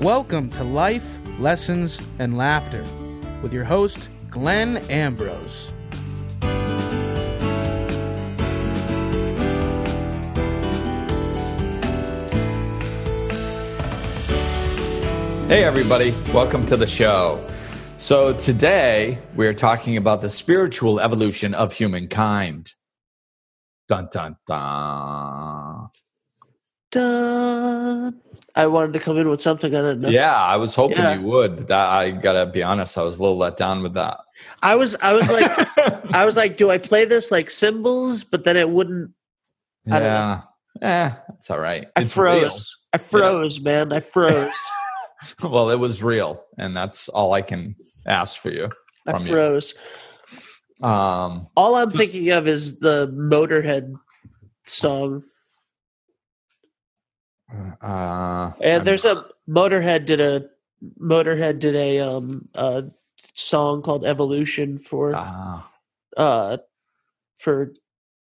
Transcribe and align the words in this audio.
Welcome 0.00 0.48
to 0.52 0.64
Life, 0.64 1.18
Lessons, 1.38 2.00
and 2.18 2.38
Laughter 2.38 2.82
with 3.42 3.52
your 3.52 3.64
host, 3.64 4.08
Glenn 4.30 4.78
Ambrose. 4.88 5.70
Hey, 15.48 15.64
everybody, 15.64 16.14
welcome 16.32 16.64
to 16.64 16.78
the 16.78 16.86
show. 16.86 17.46
So, 17.98 18.32
today 18.32 19.18
we're 19.34 19.52
talking 19.52 19.98
about 19.98 20.22
the 20.22 20.30
spiritual 20.30 20.98
evolution 20.98 21.52
of 21.52 21.74
humankind. 21.74 22.72
Dun 23.86 24.08
dun 24.10 24.36
dun. 24.46 25.90
Dun. 26.90 28.29
I 28.56 28.66
wanted 28.66 28.92
to 28.94 28.98
come 29.00 29.16
in 29.16 29.28
with 29.28 29.40
something 29.40 29.74
I 29.74 29.80
didn't 29.80 30.00
know. 30.00 30.08
Yeah, 30.08 30.34
I 30.36 30.56
was 30.56 30.74
hoping 30.74 30.98
Yeah. 30.98 31.14
you 31.14 31.22
would. 31.22 31.56
but 31.56 31.68
That, 31.68 31.88
I 31.88 32.10
gotta 32.10 32.46
be 32.46 32.62
honest, 32.62 32.98
I 32.98 33.02
was 33.02 33.18
a 33.18 33.22
little 33.22 33.38
let 33.38 33.56
down 33.56 33.82
with 33.82 33.94
that. 33.94 34.18
I 34.62 34.74
was 34.76 34.94
I 34.96 35.12
was 35.12 35.30
like 35.30 35.50
I 36.14 36.24
was 36.24 36.36
like, 36.36 36.56
do 36.56 36.70
I 36.70 36.78
play 36.78 37.04
this 37.04 37.30
like 37.30 37.50
cymbals? 37.50 38.24
But 38.24 38.44
then 38.44 38.56
it 38.56 38.70
wouldn't 38.70 39.12
I 39.90 39.98
don't 39.98 40.02
yeah, 40.02 40.40
eh, 40.82 41.10
that's 41.28 41.50
all 41.50 41.58
right. 41.60 41.86
I 41.96 42.00
It's 42.02 42.14
froze. 42.14 42.76
I 42.92 42.98
froze, 42.98 43.60
man. 43.60 43.92
I 43.92 44.00
froze. 44.00 44.54
well, 45.42 45.70
it 45.70 45.78
was 45.78 46.02
real, 46.02 46.44
and 46.58 46.76
that's 46.76 47.08
all 47.08 47.32
I 47.32 47.42
can 47.42 47.76
ask 48.06 48.40
for 48.40 48.50
you. 48.50 48.70
I 49.06 49.12
From 49.12 49.22
you. 49.22 49.28
froze. 49.28 49.74
Um, 50.82 51.46
All 51.56 51.74
I'm 51.76 51.90
thinking 51.90 52.30
of 52.30 52.48
is 52.48 52.80
the 52.80 53.08
Motorhead 53.14 53.92
song. 54.66 55.22
Uh, 57.82 58.52
And 58.60 58.84
there's 58.86 59.04
a 59.04 59.24
Motorhead 59.48 60.04
did 60.06 60.20
a 60.20 60.46
Motorhead 61.00 61.58
did 61.58 61.76
a 61.76 62.00
um 62.00 62.48
a 62.54 62.84
song 63.34 63.82
called 63.82 64.04
Evolution 64.04 64.78
for 64.78 65.12
ah. 65.14 65.68
uh 66.16 66.56
for 67.36 67.72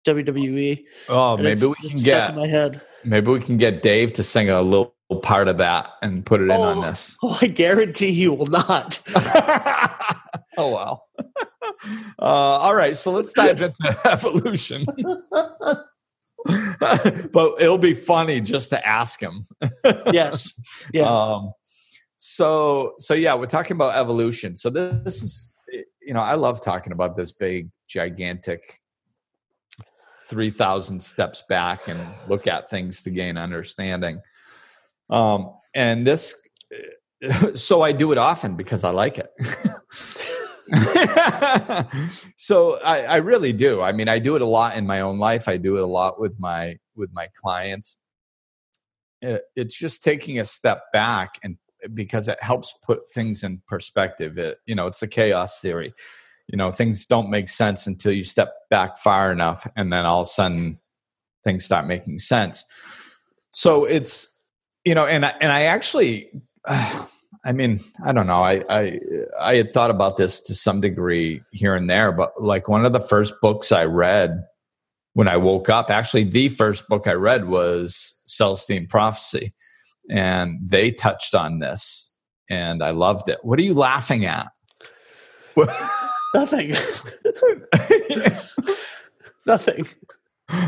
WWE. 0.06 0.84
oh, 1.08 1.36
maybe 1.36 1.66
we 1.66 1.74
can 1.74 1.98
get 1.98 2.30
in 2.30 2.36
my 2.36 2.46
head. 2.46 2.80
Maybe 3.04 3.30
we 3.30 3.40
can 3.40 3.56
get 3.56 3.82
Dave 3.82 4.12
to 4.14 4.22
sing 4.22 4.48
a 4.50 4.62
little 4.62 4.94
part 5.22 5.48
of 5.48 5.58
that 5.58 5.90
and 6.02 6.24
put 6.24 6.40
it 6.40 6.44
in 6.44 6.50
on 6.52 6.78
Oh. 6.78 6.80
this. 6.82 7.16
Oh, 7.22 7.36
I 7.40 7.46
guarantee 7.48 8.12
he 8.12 8.28
will 8.28 8.46
not. 8.46 9.00
oh 10.58 10.70
well. 10.70 11.08
Uh, 12.18 12.24
all 12.64 12.74
right, 12.74 12.96
so 12.96 13.12
let's 13.12 13.32
dive 13.32 13.60
into 13.60 14.00
evolution. 14.06 14.84
but 17.32 17.60
it'll 17.60 17.78
be 17.78 17.94
funny 17.94 18.40
just 18.40 18.70
to 18.70 18.86
ask 18.86 19.20
him. 19.20 19.44
yes. 20.12 20.52
Yes. 20.92 21.06
Um, 21.06 21.52
so 22.16 22.94
so 22.98 23.14
yeah, 23.14 23.34
we're 23.34 23.46
talking 23.46 23.76
about 23.76 23.96
evolution. 23.96 24.56
So 24.56 24.70
this 24.70 25.22
is 25.22 25.54
you 26.02 26.14
know 26.14 26.20
I 26.20 26.34
love 26.34 26.60
talking 26.60 26.92
about 26.92 27.16
this 27.16 27.32
big 27.32 27.70
gigantic. 27.88 28.80
3000 30.28 31.00
steps 31.00 31.44
back 31.48 31.86
and 31.86 32.00
look 32.26 32.48
at 32.48 32.68
things 32.68 33.00
to 33.04 33.10
gain 33.10 33.36
understanding 33.36 34.20
um 35.08 35.52
and 35.72 36.04
this 36.04 36.34
so 37.54 37.80
i 37.80 37.92
do 37.92 38.10
it 38.10 38.18
often 38.18 38.56
because 38.56 38.82
i 38.82 38.90
like 38.90 39.18
it 39.18 39.30
so 42.36 42.80
I, 42.80 43.02
I 43.02 43.16
really 43.16 43.52
do. 43.52 43.80
I 43.82 43.92
mean 43.92 44.08
i 44.08 44.18
do 44.18 44.36
it 44.36 44.42
a 44.42 44.46
lot 44.46 44.76
in 44.76 44.86
my 44.86 45.00
own 45.00 45.18
life. 45.18 45.48
I 45.48 45.56
do 45.56 45.76
it 45.76 45.82
a 45.82 45.86
lot 45.86 46.20
with 46.20 46.34
my 46.38 46.76
with 46.94 47.10
my 47.12 47.28
clients. 47.34 47.98
It, 49.22 49.42
it's 49.54 49.78
just 49.78 50.02
taking 50.02 50.38
a 50.38 50.44
step 50.44 50.82
back 50.92 51.34
and 51.42 51.56
because 51.94 52.26
it 52.28 52.42
helps 52.42 52.74
put 52.82 53.12
things 53.14 53.42
in 53.42 53.62
perspective. 53.68 54.38
It 54.38 54.58
you 54.66 54.74
know 54.74 54.86
it's 54.86 55.00
the 55.00 55.08
chaos 55.08 55.60
theory. 55.60 55.94
You 56.48 56.56
know 56.56 56.72
things 56.72 57.06
don't 57.06 57.30
make 57.30 57.48
sense 57.48 57.86
until 57.86 58.12
you 58.12 58.22
step 58.22 58.52
back 58.70 58.98
far 58.98 59.30
enough 59.32 59.66
and 59.76 59.92
then 59.92 60.04
all 60.04 60.20
of 60.20 60.26
a 60.26 60.30
sudden 60.30 60.78
things 61.44 61.64
start 61.64 61.86
making 61.86 62.18
sense. 62.18 62.64
So 63.52 63.84
it's 63.84 64.36
you 64.84 64.94
know 64.94 65.06
and 65.06 65.24
and 65.24 65.52
I 65.52 65.62
actually 65.62 66.30
I 67.46 67.52
mean 67.52 67.80
I 68.04 68.12
don't 68.12 68.26
know 68.26 68.42
I 68.42 68.62
I 68.68 68.98
I 69.40 69.56
had 69.56 69.70
thought 69.70 69.90
about 69.90 70.16
this 70.16 70.40
to 70.42 70.54
some 70.54 70.80
degree 70.80 71.40
here 71.52 71.74
and 71.74 71.88
there 71.88 72.12
but 72.12 72.32
like 72.42 72.68
one 72.68 72.84
of 72.84 72.92
the 72.92 73.00
first 73.00 73.34
books 73.40 73.72
I 73.72 73.84
read 73.84 74.44
when 75.14 75.28
I 75.28 75.36
woke 75.36 75.70
up 75.70 75.90
actually 75.90 76.24
the 76.24 76.48
first 76.50 76.88
book 76.88 77.06
I 77.06 77.12
read 77.12 77.48
was 77.48 78.16
Celestine 78.26 78.88
Prophecy 78.88 79.54
and 80.10 80.58
they 80.62 80.90
touched 80.90 81.34
on 81.34 81.60
this 81.60 82.12
and 82.50 82.82
I 82.82 82.90
loved 82.90 83.28
it 83.28 83.38
what 83.42 83.58
are 83.58 83.62
you 83.62 83.74
laughing 83.74 84.26
at 84.26 84.48
Nothing. 86.34 86.74
Nothing. 89.46 89.88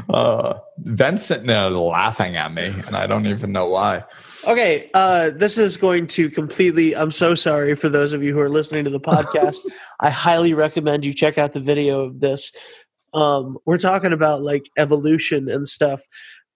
uh, 0.08 0.54
Vincent 0.78 1.50
is 1.50 1.76
laughing 1.76 2.36
at 2.36 2.52
me, 2.52 2.66
and 2.86 2.96
I 2.96 3.06
don't 3.06 3.26
even 3.26 3.52
know 3.52 3.66
why. 3.66 4.04
Okay, 4.48 4.90
uh, 4.94 5.28
this 5.28 5.58
is 5.58 5.76
going 5.76 6.06
to 6.08 6.30
completely. 6.30 6.96
I'm 6.96 7.10
so 7.10 7.34
sorry 7.34 7.74
for 7.74 7.90
those 7.90 8.14
of 8.14 8.22
you 8.22 8.32
who 8.32 8.40
are 8.40 8.48
listening 8.48 8.84
to 8.84 8.90
the 8.90 8.98
podcast. 9.00 9.58
I 10.00 10.08
highly 10.08 10.54
recommend 10.54 11.04
you 11.04 11.12
check 11.12 11.36
out 11.36 11.52
the 11.52 11.60
video 11.60 12.00
of 12.00 12.20
this. 12.20 12.52
Um, 13.12 13.58
we're 13.66 13.76
talking 13.76 14.14
about 14.14 14.40
like 14.40 14.70
evolution 14.78 15.50
and 15.50 15.68
stuff, 15.68 16.00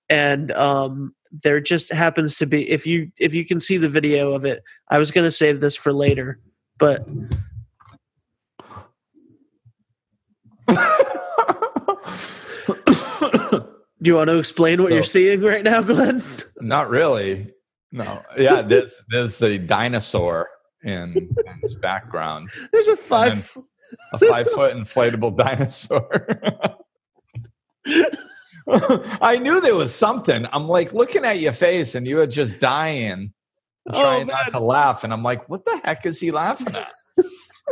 and 0.09 0.51
um, 0.53 1.15
there 1.33 1.61
just 1.61 1.93
happens 1.93 2.37
to 2.37 2.47
be 2.47 2.71
if 2.71 2.87
you 2.87 3.13
if 3.19 3.35
you 3.35 3.45
can 3.45 3.61
see 3.61 3.77
the 3.77 3.91
video 3.91 4.33
of 4.33 4.47
it. 4.47 4.63
I 4.89 4.97
was 4.97 5.11
going 5.11 5.25
to 5.25 5.31
save 5.31 5.61
this 5.61 5.77
for 5.77 5.93
later, 5.93 6.41
but 6.79 7.07
do 14.01 14.09
you 14.11 14.15
want 14.17 14.29
to 14.31 14.39
explain 14.39 14.81
what 14.83 14.89
So- 14.89 14.95
you're 14.95 15.03
seeing 15.05 15.43
right 15.43 15.63
now, 15.65 15.83
Glenn? 15.83 16.23
Not 16.61 16.89
really. 16.89 17.53
No. 17.93 18.23
Yeah, 18.37 18.63
there's 18.63 19.05
there's 19.09 19.43
a 19.43 19.59
dinosaur 19.59 20.49
in, 20.83 21.15
in 21.17 21.59
his 21.63 21.75
background, 21.77 22.51
There's 22.73 22.89
a 22.89 22.97
five. 22.97 23.57
a 24.13 24.19
five 24.19 24.49
foot 24.51 24.75
inflatable 24.75 25.37
dinosaur. 25.37 26.41
I 29.21 29.39
knew 29.39 29.61
there 29.61 29.77
was 29.77 29.95
something. 29.95 30.47
I'm 30.53 30.67
like 30.69 30.93
looking 30.93 31.25
at 31.25 31.39
your 31.39 31.53
face, 31.53 31.95
and 31.95 32.07
you 32.07 32.17
were 32.17 32.27
just 32.27 32.59
dying, 32.59 33.33
Oh, 33.89 34.01
trying 34.01 34.27
not 34.27 34.51
to 34.51 34.61
laugh. 34.61 35.05
And 35.05 35.13
I'm 35.13 35.23
like, 35.23 35.49
what 35.49 35.65
the 35.65 35.81
heck 35.85 36.07
is 36.07 36.21
he 36.21 36.31
laughing 36.31 36.75
at? 36.75 36.93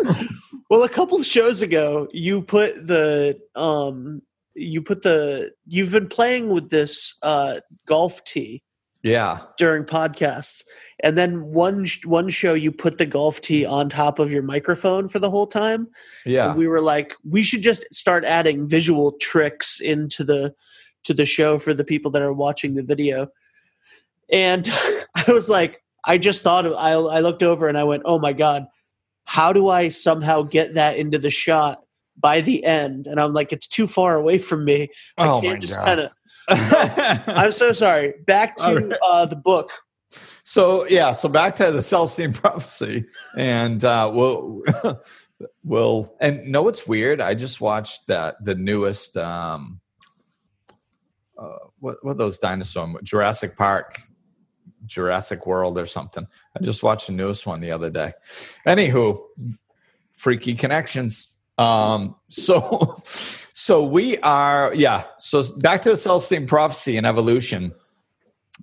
Well, 0.70 0.84
a 0.84 0.88
couple 0.88 1.18
of 1.18 1.26
shows 1.26 1.62
ago, 1.62 2.06
you 2.12 2.42
put 2.42 2.86
the 2.86 3.40
um, 3.56 4.22
you 4.54 4.80
put 4.82 5.02
the 5.02 5.50
you've 5.66 5.90
been 5.90 6.06
playing 6.06 6.48
with 6.48 6.70
this 6.70 7.18
uh, 7.24 7.58
golf 7.86 8.22
tee 8.22 8.62
Yeah. 9.02 9.40
during 9.56 9.84
podcasts, 9.84 10.62
and 11.02 11.16
then 11.16 11.42
one 11.44 11.86
one 12.04 12.28
show 12.28 12.54
you 12.54 12.70
put 12.72 12.98
the 12.98 13.06
golf 13.06 13.40
tee 13.40 13.64
on 13.64 13.88
top 13.88 14.18
of 14.18 14.30
your 14.30 14.42
microphone 14.42 15.08
for 15.08 15.18
the 15.18 15.30
whole 15.30 15.46
time. 15.46 15.88
Yeah. 16.26 16.50
And 16.50 16.58
we 16.58 16.66
were 16.66 16.82
like, 16.82 17.14
we 17.28 17.42
should 17.42 17.62
just 17.62 17.84
start 17.92 18.24
adding 18.24 18.68
visual 18.68 19.12
tricks 19.12 19.80
into 19.80 20.24
the 20.24 20.54
to 21.04 21.14
the 21.14 21.24
show 21.24 21.58
for 21.58 21.72
the 21.72 21.84
people 21.84 22.10
that 22.10 22.22
are 22.22 22.32
watching 22.32 22.74
the 22.74 22.82
video. 22.82 23.28
And 24.30 24.68
I 25.14 25.32
was 25.32 25.48
like, 25.48 25.82
I 26.04 26.18
just 26.18 26.42
thought 26.42 26.66
of, 26.66 26.74
I 26.74 26.92
I 26.92 27.20
looked 27.20 27.42
over 27.42 27.68
and 27.68 27.78
I 27.78 27.84
went, 27.84 28.02
oh 28.04 28.18
my 28.18 28.32
god, 28.32 28.66
how 29.24 29.52
do 29.52 29.68
I 29.68 29.88
somehow 29.88 30.42
get 30.42 30.74
that 30.74 30.96
into 30.96 31.18
the 31.18 31.30
shot 31.30 31.82
by 32.18 32.40
the 32.40 32.64
end? 32.64 33.06
And 33.06 33.20
I'm 33.20 33.32
like, 33.32 33.52
it's 33.52 33.66
too 33.66 33.86
far 33.86 34.16
away 34.16 34.38
from 34.38 34.64
me. 34.64 34.88
I 35.16 35.28
Oh 35.28 35.40
can't 35.40 35.54
my 35.54 35.60
just 35.60 35.76
kind 35.76 36.00
of. 36.00 36.12
I'm 36.50 37.52
so 37.52 37.72
sorry. 37.72 38.14
Back 38.26 38.56
to 38.58 38.74
right. 38.74 38.98
uh, 39.04 39.26
the 39.26 39.36
book. 39.36 39.70
So 40.42 40.86
yeah, 40.88 41.12
so 41.12 41.28
back 41.28 41.56
to 41.56 41.70
the 41.70 41.82
Celestine 41.82 42.32
prophecy, 42.32 43.06
and 43.36 43.84
uh, 43.84 44.10
we'll 44.12 44.62
we'll 45.64 46.16
and 46.20 46.46
know 46.48 46.62
what's 46.62 46.86
weird. 46.86 47.20
I 47.20 47.34
just 47.34 47.60
watched 47.60 48.08
that 48.08 48.44
the 48.44 48.56
newest 48.56 49.16
um, 49.16 49.80
uh, 51.38 51.58
what 51.78 52.04
what 52.04 52.18
those 52.18 52.38
dinosaur 52.38 53.00
Jurassic 53.02 53.56
Park, 53.56 54.00
Jurassic 54.86 55.46
World 55.46 55.78
or 55.78 55.86
something. 55.86 56.26
I 56.58 56.64
just 56.64 56.82
watched 56.82 57.06
the 57.06 57.12
newest 57.12 57.46
one 57.46 57.60
the 57.60 57.70
other 57.70 57.90
day. 57.90 58.12
Anywho, 58.66 59.22
freaky 60.12 60.54
connections. 60.54 61.28
Um, 61.56 62.16
so 62.28 63.02
so 63.60 63.84
we 63.84 64.16
are 64.20 64.72
yeah. 64.74 65.04
So 65.18 65.42
back 65.58 65.82
to 65.82 65.90
the 65.90 65.96
Celestine 65.96 66.46
prophecy 66.46 66.96
and 66.96 67.06
evolution. 67.06 67.74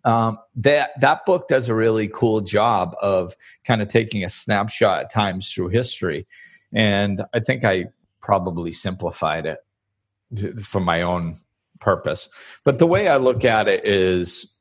Um, 0.03 0.39
that 0.55 0.99
that 1.01 1.23
book 1.23 1.47
does 1.47 1.69
a 1.69 1.75
really 1.75 2.07
cool 2.07 2.41
job 2.41 2.95
of 2.99 3.35
kind 3.63 3.83
of 3.83 3.89
taking 3.89 4.23
a 4.23 4.29
snapshot 4.29 5.01
at 5.01 5.11
times 5.11 5.53
through 5.53 5.67
history. 5.67 6.25
And 6.73 7.21
i 7.31 7.39
think 7.39 7.63
i 7.63 7.85
probably 8.21 8.71
simplified 8.71 9.45
it 9.45 9.59
for 10.61 10.81
my 10.81 11.03
own 11.03 11.35
purpose. 11.79 12.27
But 12.63 12.79
the 12.79 12.88
way 12.88 13.07
i 13.07 13.17
look 13.17 13.45
at 13.45 13.67
it 13.67 13.85
is 13.85 14.51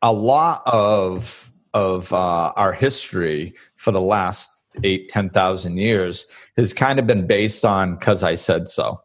a 0.00 0.14
lot 0.14 0.62
of 0.64 1.52
of 1.74 2.10
uh, 2.10 2.52
our 2.56 2.72
history 2.72 3.54
for 3.76 3.92
the 3.92 4.00
last 4.00 4.55
eight, 4.84 5.08
10,000 5.08 5.76
years 5.76 6.26
has 6.56 6.72
kind 6.72 6.98
of 6.98 7.06
been 7.06 7.26
based 7.26 7.64
on 7.64 7.96
because 7.96 8.22
I 8.22 8.34
said 8.34 8.68
so. 8.68 9.00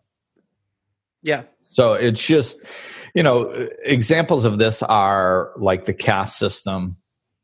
Yeah. 1.24 1.44
So 1.70 1.94
it's 1.94 2.26
just, 2.26 2.66
you 3.16 3.24
know, 3.24 3.68
examples 3.84 4.46
of 4.46 4.58
this 4.58 4.84
are 4.84 5.52
like 5.58 5.86
the 5.86 5.94
caste 5.94 6.38
system. 6.38 6.98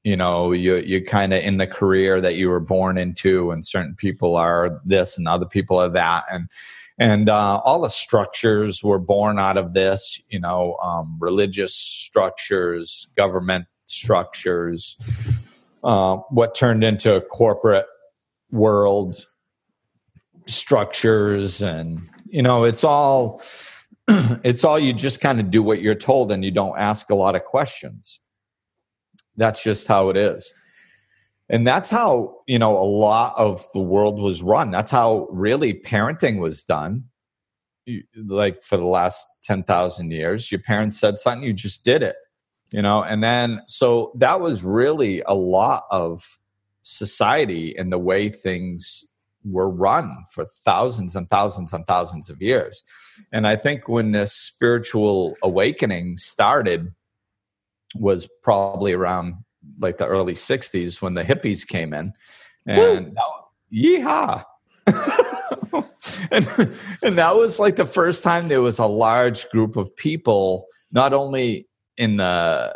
You 0.04 0.16
know, 0.16 0.54
you 0.54 0.76
you 0.78 1.04
kind 1.04 1.34
of 1.34 1.44
in 1.44 1.58
the 1.58 1.68
career 1.68 2.22
that 2.22 2.36
you 2.36 2.50
were 2.50 2.62
born 2.62 2.98
into, 2.98 3.52
and 3.52 3.66
certain 3.66 3.96
people 3.96 4.38
are 4.38 4.80
this 4.86 5.18
and 5.18 5.28
other 5.28 5.46
people 5.46 5.78
are 5.78 5.90
that, 5.90 6.24
and 6.32 6.50
and 6.98 7.30
uh, 7.30 7.58
all 7.58 7.82
the 7.82 7.90
structures 7.90 8.82
were 8.84 9.00
born 9.00 9.38
out 9.38 9.58
of 9.58 9.74
this. 9.74 10.22
You 10.30 10.40
know, 10.40 10.78
um, 10.82 11.18
religious 11.20 11.74
structures, 11.74 13.10
government 13.18 13.66
structures, 13.86 14.96
uh, 15.84 16.18
what 16.30 16.56
turned 16.56 16.84
into 16.84 17.20
corporate 17.22 17.88
world 18.52 19.16
structures, 20.46 21.62
and 21.62 22.02
you 22.26 22.42
know, 22.42 22.64
it's 22.64 22.84
all 22.84 23.42
it's 24.08 24.64
all 24.64 24.80
you 24.80 24.94
just 24.94 25.20
kind 25.20 25.40
of 25.40 25.52
do 25.52 25.62
what 25.62 25.82
you're 25.82 25.96
told 25.96 26.32
and 26.32 26.44
you 26.44 26.52
don't 26.52 26.78
ask 26.78 27.10
a 27.10 27.16
lot 27.16 27.36
of 27.36 27.44
questions. 27.44 28.22
That's 29.36 29.62
just 29.62 29.88
how 29.88 30.10
it 30.10 30.18
is. 30.18 30.54
And 31.50 31.66
that's 31.66 31.90
how, 31.90 32.36
you 32.48 32.60
know, 32.60 32.78
a 32.78 32.84
lot 32.84 33.34
of 33.38 33.66
the 33.74 33.80
world 33.80 34.20
was 34.20 34.42
run. 34.42 34.72
That's 34.72 34.92
how 34.92 35.28
really 35.30 35.74
parenting 35.74 36.40
was 36.40 36.64
done. 36.64 37.06
Like 38.26 38.62
for 38.64 38.78
the 38.78 38.86
last 38.86 39.26
10,000 39.44 40.12
years, 40.12 40.52
your 40.52 40.62
parents 40.62 41.00
said 41.00 41.18
something, 41.18 41.44
you 41.44 41.54
just 41.54 41.86
did 41.86 42.04
it, 42.04 42.18
you 42.72 42.82
know, 42.82 43.02
and 43.04 43.24
then 43.24 43.62
so 43.66 44.12
that 44.18 44.42
was 44.42 44.64
really 44.64 45.22
a 45.26 45.34
lot 45.34 45.84
of 45.90 46.22
society 46.88 47.78
and 47.78 47.92
the 47.92 47.98
way 47.98 48.30
things 48.30 49.06
were 49.44 49.70
run 49.70 50.24
for 50.32 50.46
thousands 50.46 51.16
and 51.16 51.30
thousands 51.30 51.74
and 51.74 51.86
thousands 51.86 52.30
of 52.30 52.42
years. 52.42 52.84
And 53.32 53.46
I 53.46 53.56
think 53.56 53.88
when 53.88 54.12
this 54.12 54.34
spiritual 54.34 55.36
awakening 55.44 56.18
started 56.18 56.94
was 57.96 58.30
probably 58.42 58.94
around 58.94 59.36
like 59.80 59.98
the 59.98 60.08
early 60.08 60.34
60s 60.34 61.02
when 61.02 61.14
the 61.14 61.24
hippies 61.24 61.68
came 61.68 61.94
in. 61.94 62.14
And 62.66 63.16
that, 63.16 63.24
yeehaw. 63.74 64.44
and, 66.32 66.74
and 67.04 67.18
that 67.18 67.36
was 67.36 67.60
like 67.60 67.76
the 67.76 67.86
first 67.86 68.24
time 68.24 68.48
there 68.48 68.62
was 68.62 68.80
a 68.80 68.86
large 68.86 69.50
group 69.50 69.76
of 69.76 69.96
people, 69.96 70.68
not 70.92 71.14
only 71.14 71.68
in 71.98 72.18
the 72.18 72.74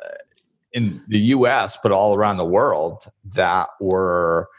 in 0.74 1.04
the 1.08 1.20
US, 1.20 1.78
but 1.82 1.92
all 1.92 2.16
around 2.16 2.38
the 2.38 2.46
world 2.46 3.06
that 3.26 3.70
were 3.80 4.50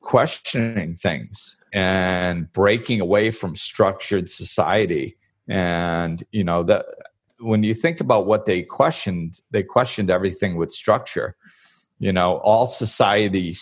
questioning 0.00 0.96
things 0.96 1.56
and 1.72 2.52
breaking 2.52 3.00
away 3.00 3.30
from 3.30 3.54
structured 3.54 4.28
society. 4.28 5.16
And 5.48 6.24
you 6.32 6.44
know 6.44 6.62
that 6.64 6.86
when 7.38 7.62
you 7.62 7.74
think 7.74 8.00
about 8.00 8.26
what 8.26 8.46
they 8.46 8.62
questioned 8.62 9.40
they 9.50 9.62
questioned 9.62 10.10
everything 10.10 10.56
with 10.56 10.70
structure. 10.70 11.36
You 11.98 12.12
know 12.12 12.38
all 12.38 12.66
society 12.66 13.54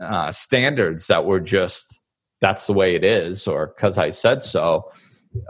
uh, 0.00 0.30
standards 0.30 1.06
that 1.06 1.24
were 1.24 1.40
just 1.40 2.00
that's 2.40 2.66
the 2.66 2.72
way 2.72 2.94
it 2.94 3.04
is 3.04 3.48
or 3.48 3.68
because 3.68 3.96
i 3.96 4.10
said 4.10 4.42
so 4.42 4.90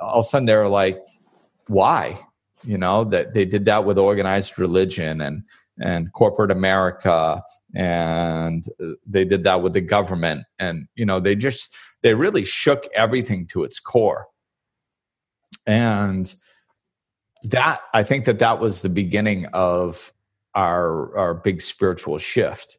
all 0.00 0.20
of 0.20 0.25
a 0.25 0.28
sudden 0.28 0.46
they're 0.46 0.69
like 0.69 1.02
why 1.66 2.19
you 2.66 2.78
know 2.78 3.04
that 3.04 3.34
they 3.34 3.44
did 3.44 3.64
that 3.66 3.84
with 3.84 3.98
organized 3.98 4.58
religion 4.58 5.20
and 5.20 5.42
and 5.78 6.12
corporate 6.12 6.50
america 6.50 7.42
and 7.76 8.64
uh, 8.82 8.92
they 9.06 9.24
did 9.24 9.44
that 9.44 9.62
with 9.62 9.74
the 9.74 9.80
government. 9.80 10.44
And 10.58 10.88
you 10.94 11.04
know 11.04 11.20
they 11.20 11.36
just 11.36 11.74
they 12.02 12.14
really 12.14 12.44
shook 12.44 12.88
everything 12.94 13.46
to 13.48 13.64
its 13.64 13.78
core. 13.78 14.26
And 15.66 16.34
that 17.42 17.80
i 17.94 18.02
think 18.02 18.24
that 18.24 18.38
that 18.40 18.58
was 18.58 18.82
the 18.82 18.88
beginning 18.88 19.46
of 19.52 20.12
our 20.54 21.16
our 21.16 21.34
big 21.34 21.60
spiritual 21.60 22.18
shift. 22.18 22.78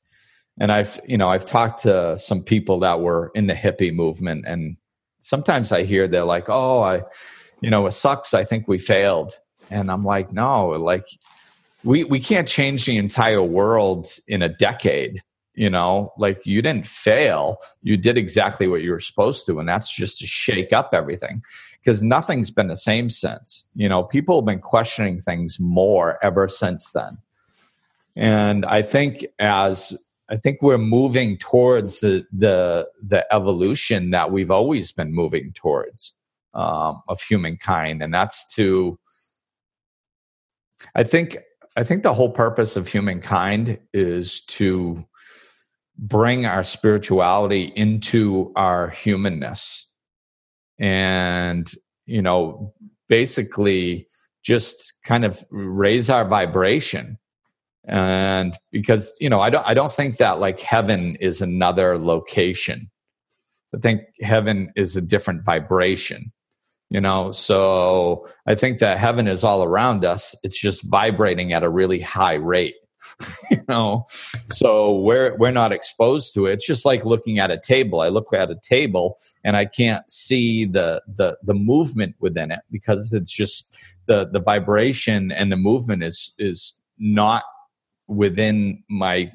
And 0.60 0.72
i've 0.72 1.00
you 1.08 1.18
know 1.18 1.30
i've 1.30 1.46
talked 1.46 1.84
to 1.84 2.18
some 2.18 2.44
people 2.44 2.80
that 2.80 3.00
were 3.00 3.32
in 3.36 3.48
the 3.48 3.54
hippie 3.54 3.94
movement 3.94 4.46
and 4.48 4.78
sometimes 5.20 5.72
i 5.72 5.84
hear 5.84 6.08
they're 6.08 6.24
like 6.24 6.50
oh 6.50 6.82
i 6.82 7.04
you 7.62 7.70
know 7.70 7.88
it 7.88 7.92
sucks. 7.92 8.34
I 8.34 8.44
think 8.44 8.68
we 8.68 8.78
failed 8.78 9.40
and 9.70 9.92
i'm 9.92 10.04
like 10.04 10.32
no 10.32 10.70
like 10.70 11.06
we 11.84 12.04
we 12.04 12.20
can't 12.20 12.48
change 12.48 12.86
the 12.86 12.98
entire 12.98 13.42
world 13.44 14.08
in 14.28 14.42
a 14.42 14.50
decade 14.50 15.22
you 15.58 15.72
know? 15.72 16.14
Like 16.18 16.46
you 16.46 16.62
didn't 16.62 16.86
fail. 16.86 17.58
You 17.82 17.98
did 17.98 18.18
exactly 18.18 18.68
what 18.68 18.84
you 18.84 18.92
were 18.92 19.00
supposed 19.00 19.46
to 19.48 19.60
and 19.60 19.68
that's 19.68 19.94
just 19.94 20.20
to 20.20 20.26
shake 20.26 20.72
up 20.72 20.92
everything. 20.94 21.44
Because 21.74 22.04
nothing's 22.04 22.52
been 22.52 22.68
the 22.68 22.78
same 22.78 23.10
since 23.10 23.66
you 23.76 23.90
know? 23.90 24.04
People 24.04 24.38
have 24.38 24.46
been 24.46 24.62
questioning 24.62 25.20
things 25.20 25.60
more 25.60 26.24
ever 26.24 26.48
since 26.48 26.94
then. 26.94 27.18
And 28.16 28.66
i 28.66 28.82
think 28.82 29.26
as 29.40 29.98
i 30.30 30.36
think 30.36 30.62
we're 30.62 30.78
moving 30.78 31.38
towards 31.38 32.00
the 32.00 32.26
the 32.32 32.88
the 33.02 33.26
evolution 33.34 34.12
that 34.12 34.32
we've 34.32 34.52
always 34.52 34.92
been 34.92 35.14
moving 35.14 35.52
towards 35.54 36.14
um, 36.54 37.02
of 37.08 37.22
humankind 37.22 38.02
and 38.02 38.14
that's 38.14 38.56
to 38.56 38.98
i 40.96 41.04
think 41.04 41.38
I 41.78 41.84
think 41.84 42.02
the 42.02 42.14
whole 42.14 42.32
purpose 42.32 42.76
of 42.76 42.88
humankind 42.88 43.78
is 43.94 44.42
to 44.46 45.06
bring 45.96 46.48
our 46.48 46.64
spirituality 46.64 47.72
into 47.76 48.52
our 48.56 48.90
humanness. 48.90 49.88
And, 50.80 51.72
you 52.08 52.24
know, 52.24 52.74
basically 53.08 54.08
just 54.44 54.94
kind 55.04 55.24
of 55.24 55.44
raise 55.52 56.10
our 56.10 56.26
vibration. 56.26 57.20
And 57.88 58.58
because 58.72 59.16
you 59.22 59.30
know 59.30 59.40
i 59.40 59.50
don't 59.50 59.66
i 59.66 59.74
don't 59.74 59.94
think 59.94 60.18
that 60.18 60.42
like 60.42 60.60
heaven 60.60 61.16
is 61.22 61.42
another 61.42 61.98
location. 61.98 62.90
I 63.74 63.78
think 63.78 64.02
heaven 64.22 64.72
is 64.76 64.98
a 64.98 65.02
different 65.02 65.46
vibration 65.46 66.32
you 66.90 67.02
know? 67.02 67.32
So 67.32 68.28
i 68.46 68.56
think 68.56 68.80
that 68.80 68.98
heaven 68.98 69.28
is 69.28 69.44
all 69.44 69.64
around 69.64 70.06
us. 70.06 70.36
It's 70.44 70.60
just 70.60 70.84
vibrating 70.84 71.54
at 71.54 71.64
a 71.64 71.70
really 71.70 72.00
high 72.00 72.36
rate 72.36 72.76
you 73.52 73.62
know? 73.68 74.06
So 74.46 75.00
we're 75.00 75.36
we're 75.38 75.52
not 75.52 75.72
exposed 75.72 76.34
to 76.36 76.46
it. 76.46 76.54
It's 76.54 76.68
just 76.68 76.86
like 76.86 77.06
looking 77.06 77.40
at 77.40 77.52
a 77.52 77.60
table. 77.60 78.02
I 78.02 78.10
look 78.10 78.34
at 78.34 78.52
a 78.52 78.58
table 78.62 79.18
and 79.44 79.56
i 79.56 79.66
can't 79.66 80.10
see 80.10 80.66
the 80.66 81.02
the 81.08 81.38
the 81.44 81.54
movement 81.54 82.16
within 82.20 82.52
it 82.52 82.60
because 82.72 83.14
it's 83.14 83.32
just 83.36 83.78
the 84.08 84.28
the 84.28 84.40
vibration 84.40 85.32
and 85.32 85.52
the 85.52 85.58
movement 85.58 86.04
is 86.04 86.34
is 86.40 86.80
not 86.98 87.44
within 88.08 88.84
my 88.90 89.32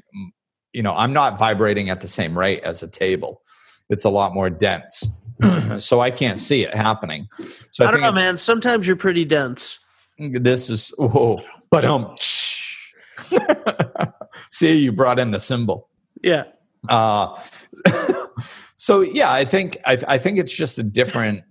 you 0.72 0.82
know 0.82 0.94
i'm 0.96 1.12
not 1.12 1.38
vibrating 1.38 1.90
at 1.90 2.00
the 2.00 2.08
same 2.08 2.38
rate 2.38 2.62
as 2.64 2.82
a 2.82 2.88
table. 2.88 3.42
It's 3.90 4.04
a 4.04 4.10
lot 4.10 4.32
more 4.32 4.48
dense 4.48 5.06
so 5.78 6.00
I 6.00 6.10
can't 6.10 6.38
see 6.38 6.62
it 6.62 6.74
happening. 6.74 7.28
So 7.70 7.84
I, 7.84 7.88
I 7.88 7.90
don't 7.90 8.00
know, 8.00 8.12
man. 8.12 8.38
Sometimes 8.38 8.86
you're 8.86 8.96
pretty 8.96 9.24
dense. 9.24 9.84
This 10.18 10.70
is 10.70 10.94
oh, 10.98 11.42
but 11.70 11.84
um. 11.84 12.14
see, 14.50 14.78
you 14.78 14.92
brought 14.92 15.18
in 15.18 15.30
the 15.30 15.38
cymbal. 15.38 15.88
Yeah. 16.22 16.44
Uh, 16.88 17.40
so 18.76 19.00
yeah, 19.00 19.32
I 19.32 19.44
think 19.44 19.78
I, 19.84 19.98
I 20.06 20.18
think 20.18 20.38
it's 20.38 20.54
just 20.54 20.78
a 20.78 20.82
different, 20.82 21.44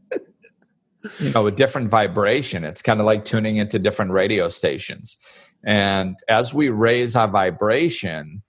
you 1.20 1.32
know, 1.32 1.48
a 1.48 1.52
different 1.52 1.90
vibration. 1.90 2.64
It's 2.64 2.82
kind 2.82 3.00
of 3.00 3.06
like 3.06 3.26
tuning 3.26 3.58
into 3.58 3.80
different 3.80 4.12
radio 4.12 4.48
stations, 4.48 5.18
and 5.64 6.18
as 6.28 6.54
we 6.54 6.70
raise 6.70 7.16
our 7.16 7.28
vibration, 7.28 8.44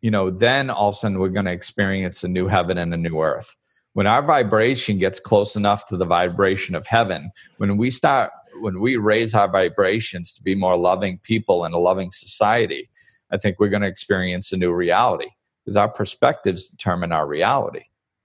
you 0.00 0.10
know, 0.10 0.30
then 0.30 0.70
all 0.70 0.88
of 0.88 0.94
a 0.94 0.98
sudden 0.98 1.18
we're 1.18 1.28
going 1.28 1.46
to 1.46 1.52
experience 1.52 2.24
a 2.24 2.28
new 2.28 2.48
heaven 2.48 2.78
and 2.78 2.92
a 2.92 2.98
new 2.98 3.20
earth 3.20 3.56
when 3.96 4.06
our 4.06 4.20
vibration 4.20 4.98
gets 4.98 5.18
close 5.18 5.56
enough 5.56 5.86
to 5.86 5.96
the 5.96 6.04
vibration 6.04 6.74
of 6.74 6.86
heaven, 6.86 7.30
when 7.56 7.78
we 7.78 7.90
start, 7.90 8.30
when 8.60 8.78
we 8.78 8.98
raise 8.98 9.34
our 9.34 9.48
vibrations 9.48 10.34
to 10.34 10.42
be 10.42 10.54
more 10.54 10.76
loving 10.76 11.18
people 11.22 11.64
in 11.64 11.72
a 11.72 11.78
loving 11.78 12.10
society, 12.10 12.90
I 13.30 13.38
think 13.38 13.58
we're 13.58 13.70
going 13.70 13.80
to 13.80 13.88
experience 13.88 14.52
a 14.52 14.58
new 14.58 14.70
reality 14.70 15.30
because 15.64 15.78
our 15.78 15.88
perspectives 15.88 16.68
determine 16.68 17.10
our 17.10 17.26
reality. 17.26 17.84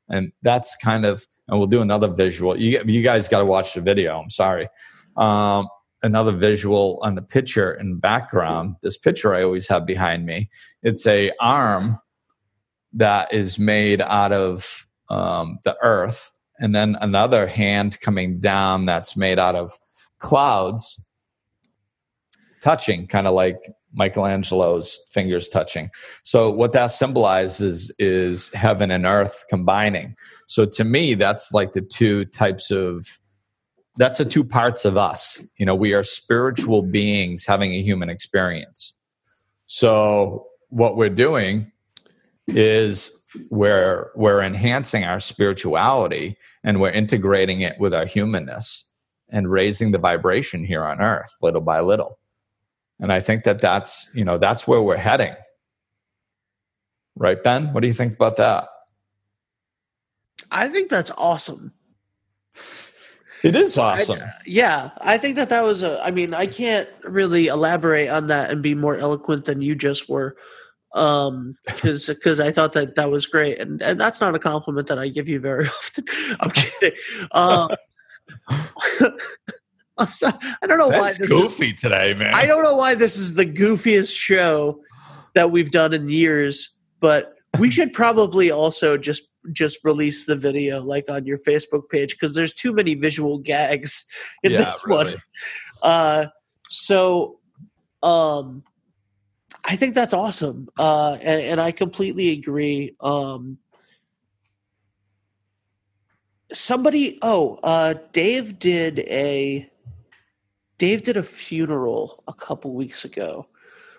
And 0.09 0.33
that's 0.43 0.75
kind 0.75 1.05
of, 1.05 1.25
and 1.47 1.57
we'll 1.57 1.69
do 1.69 1.81
another 1.81 2.09
visual. 2.09 2.59
You, 2.59 2.83
you 2.85 3.01
guys 3.01 3.29
got 3.29 3.39
to 3.39 3.45
watch 3.45 3.73
the 3.73 3.79
video. 3.79 4.19
I'm 4.19 4.29
sorry. 4.29 4.67
Um, 5.15 5.69
another 6.03 6.33
visual 6.33 6.99
on 7.01 7.15
the 7.15 7.21
picture 7.21 7.71
in 7.71 7.97
background. 7.97 8.75
This 8.83 8.97
picture 8.97 9.33
I 9.33 9.43
always 9.43 9.69
have 9.69 9.85
behind 9.85 10.25
me. 10.25 10.49
It's 10.83 11.07
a 11.07 11.31
arm 11.39 11.97
that 12.91 13.33
is 13.33 13.57
made 13.57 14.01
out 14.01 14.33
of 14.33 14.85
um, 15.11 15.59
the 15.63 15.75
earth, 15.83 16.31
and 16.59 16.73
then 16.73 16.97
another 17.01 17.45
hand 17.47 17.99
coming 17.99 18.39
down 18.39 18.85
that's 18.85 19.17
made 19.17 19.39
out 19.39 19.55
of 19.55 19.71
clouds 20.19 21.05
touching, 22.61 23.07
kind 23.07 23.27
of 23.27 23.33
like 23.33 23.57
Michelangelo's 23.93 25.01
fingers 25.09 25.49
touching. 25.49 25.89
So 26.23 26.49
what 26.49 26.71
that 26.71 26.91
symbolizes 26.91 27.91
is 27.99 28.49
heaven 28.53 28.89
and 28.91 29.05
earth 29.05 29.45
combining. 29.49 30.15
So 30.47 30.65
to 30.65 30.83
me, 30.83 31.15
that's 31.15 31.53
like 31.53 31.73
the 31.73 31.81
two 31.81 32.25
types 32.25 32.71
of 32.71 33.19
that's 33.97 34.19
the 34.19 34.25
two 34.25 34.45
parts 34.45 34.85
of 34.85 34.95
us. 34.95 35.43
You 35.57 35.65
know, 35.65 35.75
we 35.75 35.93
are 35.93 36.03
spiritual 36.03 36.81
beings 36.81 37.45
having 37.45 37.73
a 37.73 37.81
human 37.81 38.09
experience. 38.09 38.93
So 39.65 40.47
what 40.69 40.95
we're 40.95 41.09
doing 41.09 41.73
is 42.47 43.20
we're 43.49 44.11
we're 44.15 44.41
enhancing 44.41 45.03
our 45.03 45.19
spirituality 45.19 46.37
and 46.63 46.81
we're 46.81 46.91
integrating 46.91 47.61
it 47.61 47.79
with 47.79 47.93
our 47.93 48.05
humanness 48.05 48.85
and 49.29 49.51
raising 49.51 49.91
the 49.91 49.97
vibration 49.97 50.65
here 50.65 50.83
on 50.83 51.01
earth 51.01 51.37
little 51.41 51.61
by 51.61 51.79
little. 51.79 52.19
And 52.99 53.11
i 53.11 53.19
think 53.19 53.43
that 53.45 53.61
that's 53.61 54.09
you 54.13 54.25
know 54.25 54.37
that's 54.37 54.67
where 54.67 54.81
we're 54.81 54.97
heading. 54.97 55.35
Right 57.15 57.41
ben? 57.43 57.73
What 57.73 57.81
do 57.81 57.87
you 57.87 57.93
think 57.93 58.13
about 58.13 58.37
that? 58.37 58.69
I 60.49 60.67
think 60.67 60.89
that's 60.89 61.11
awesome. 61.17 61.73
it 63.43 63.55
is 63.55 63.77
awesome. 63.77 64.19
I, 64.19 64.31
yeah, 64.45 64.91
I 64.99 65.17
think 65.17 65.35
that 65.35 65.49
that 65.49 65.63
was 65.63 65.83
a. 65.83 66.03
I 66.03 66.11
mean, 66.11 66.33
I 66.33 66.45
can't 66.45 66.89
really 67.03 67.47
elaborate 67.47 68.09
on 68.09 68.27
that 68.27 68.49
and 68.49 68.63
be 68.63 68.75
more 68.75 68.95
eloquent 68.95 69.45
than 69.45 69.61
you 69.61 69.75
just 69.75 70.09
were, 70.09 70.35
um, 70.93 71.55
because 71.65 72.07
because 72.07 72.39
I 72.39 72.51
thought 72.51 72.73
that 72.73 72.95
that 72.95 73.09
was 73.09 73.25
great, 73.25 73.59
and 73.59 73.81
and 73.81 73.99
that's 73.99 74.21
not 74.21 74.35
a 74.35 74.39
compliment 74.39 74.87
that 74.87 74.99
I 74.99 75.07
give 75.09 75.29
you 75.29 75.39
very 75.39 75.67
often. 75.67 76.05
I'm 76.39 76.49
kidding. 76.51 76.97
Um, 77.31 77.69
I'm 79.97 80.07
sorry. 80.07 80.33
I 80.61 80.67
don't 80.67 80.77
know 80.77 80.89
that's 80.89 81.01
why 81.01 81.13
this 81.13 81.29
goofy 81.29 81.71
is, 81.71 81.81
today 81.81 82.13
man 82.13 82.33
I 82.33 82.45
don't 82.45 82.63
know 82.63 82.75
why 82.75 82.95
this 82.95 83.17
is 83.17 83.33
the 83.33 83.45
goofiest 83.45 84.17
show 84.17 84.81
that 85.35 85.51
we've 85.51 85.69
done 85.71 85.93
in 85.93 86.09
years, 86.09 86.75
but 86.99 87.35
we 87.59 87.71
should 87.71 87.93
probably 87.93 88.51
also 88.51 88.97
just 88.97 89.23
just 89.51 89.79
release 89.83 90.25
the 90.25 90.35
video 90.35 90.81
like 90.81 91.09
on 91.09 91.25
your 91.25 91.37
Facebook 91.37 91.89
page 91.89 92.11
because 92.11 92.35
there's 92.35 92.53
too 92.53 92.73
many 92.73 92.95
visual 92.95 93.37
gags 93.39 94.05
in 94.43 94.51
Yeah, 94.51 94.65
this 94.65 94.81
really. 94.85 95.05
one. 95.05 95.21
Uh, 95.81 96.25
so, 96.69 97.39
um, 98.03 98.63
I 99.63 99.75
think 99.75 99.95
that's 99.95 100.13
awesome, 100.13 100.69
uh, 100.77 101.17
and, 101.21 101.41
and 101.41 101.61
I 101.61 101.71
completely 101.71 102.31
agree. 102.31 102.95
Um, 102.99 103.59
somebody, 106.51 107.19
oh, 107.21 107.59
uh, 107.63 107.95
Dave 108.11 108.59
did 108.59 108.99
a 108.99 109.69
Dave 110.77 111.03
did 111.03 111.15
a 111.15 111.23
funeral 111.23 112.23
a 112.27 112.33
couple 112.33 112.73
weeks 112.73 113.05
ago 113.05 113.47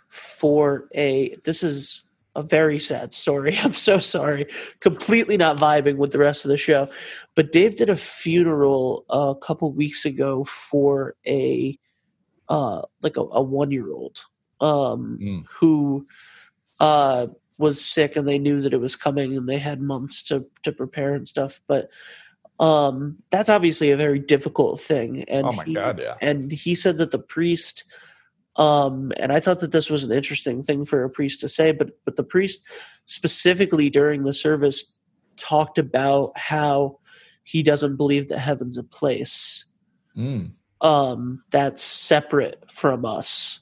for 0.08 0.88
a. 0.94 1.36
This 1.44 1.62
is 1.62 2.02
a 2.34 2.42
very 2.42 2.78
sad 2.78 3.14
story. 3.14 3.56
I'm 3.62 3.74
so 3.74 3.98
sorry. 3.98 4.46
Completely 4.80 5.36
not 5.36 5.58
vibing 5.58 5.96
with 5.96 6.12
the 6.12 6.18
rest 6.18 6.44
of 6.44 6.50
the 6.50 6.56
show. 6.56 6.88
But 7.34 7.52
Dave 7.52 7.76
did 7.76 7.88
a 7.88 7.96
funeral 7.96 9.04
a 9.10 9.34
couple 9.40 9.72
weeks 9.72 10.04
ago 10.04 10.44
for 10.44 11.14
a 11.26 11.78
uh 12.48 12.82
like 13.00 13.16
a, 13.16 13.20
a 13.20 13.42
one 13.42 13.70
year 13.70 13.92
old 13.92 14.18
um 14.62 15.18
Mm. 15.20 15.44
who 15.58 16.06
uh 16.80 17.26
was 17.58 17.84
sick 17.84 18.16
and 18.16 18.26
they 18.26 18.38
knew 18.38 18.62
that 18.62 18.72
it 18.72 18.80
was 18.80 18.96
coming 18.96 19.36
and 19.36 19.46
they 19.48 19.58
had 19.58 19.80
months 19.82 20.22
to 20.24 20.46
to 20.62 20.72
prepare 20.72 21.12
and 21.14 21.28
stuff. 21.28 21.60
But 21.66 21.90
um 22.58 23.16
that's 23.30 23.48
obviously 23.48 23.90
a 23.90 23.96
very 23.96 24.18
difficult 24.18 24.80
thing. 24.80 25.24
And 25.24 25.46
oh 25.46 25.52
my 25.52 25.64
he- 25.64 25.74
god 25.74 25.98
yeah 26.00 26.14
and 26.20 26.50
he 26.50 26.74
said 26.74 26.96
that 26.98 27.10
the 27.10 27.18
priest 27.18 27.84
um 28.56 29.12
and 29.16 29.32
i 29.32 29.40
thought 29.40 29.60
that 29.60 29.72
this 29.72 29.88
was 29.88 30.04
an 30.04 30.12
interesting 30.12 30.62
thing 30.62 30.84
for 30.84 31.02
a 31.04 31.08
priest 31.08 31.40
to 31.40 31.48
say 31.48 31.72
but 31.72 31.88
but 32.04 32.16
the 32.16 32.22
priest 32.22 32.62
specifically 33.06 33.88
during 33.88 34.24
the 34.24 34.34
service 34.34 34.94
talked 35.38 35.78
about 35.78 36.36
how 36.36 36.98
he 37.44 37.62
doesn't 37.62 37.96
believe 37.96 38.28
that 38.28 38.38
heaven's 38.38 38.76
a 38.76 38.84
place 38.84 39.64
Mm. 40.14 40.52
um 40.82 41.42
that's 41.50 41.82
separate 41.82 42.70
from 42.70 43.06
us 43.06 43.60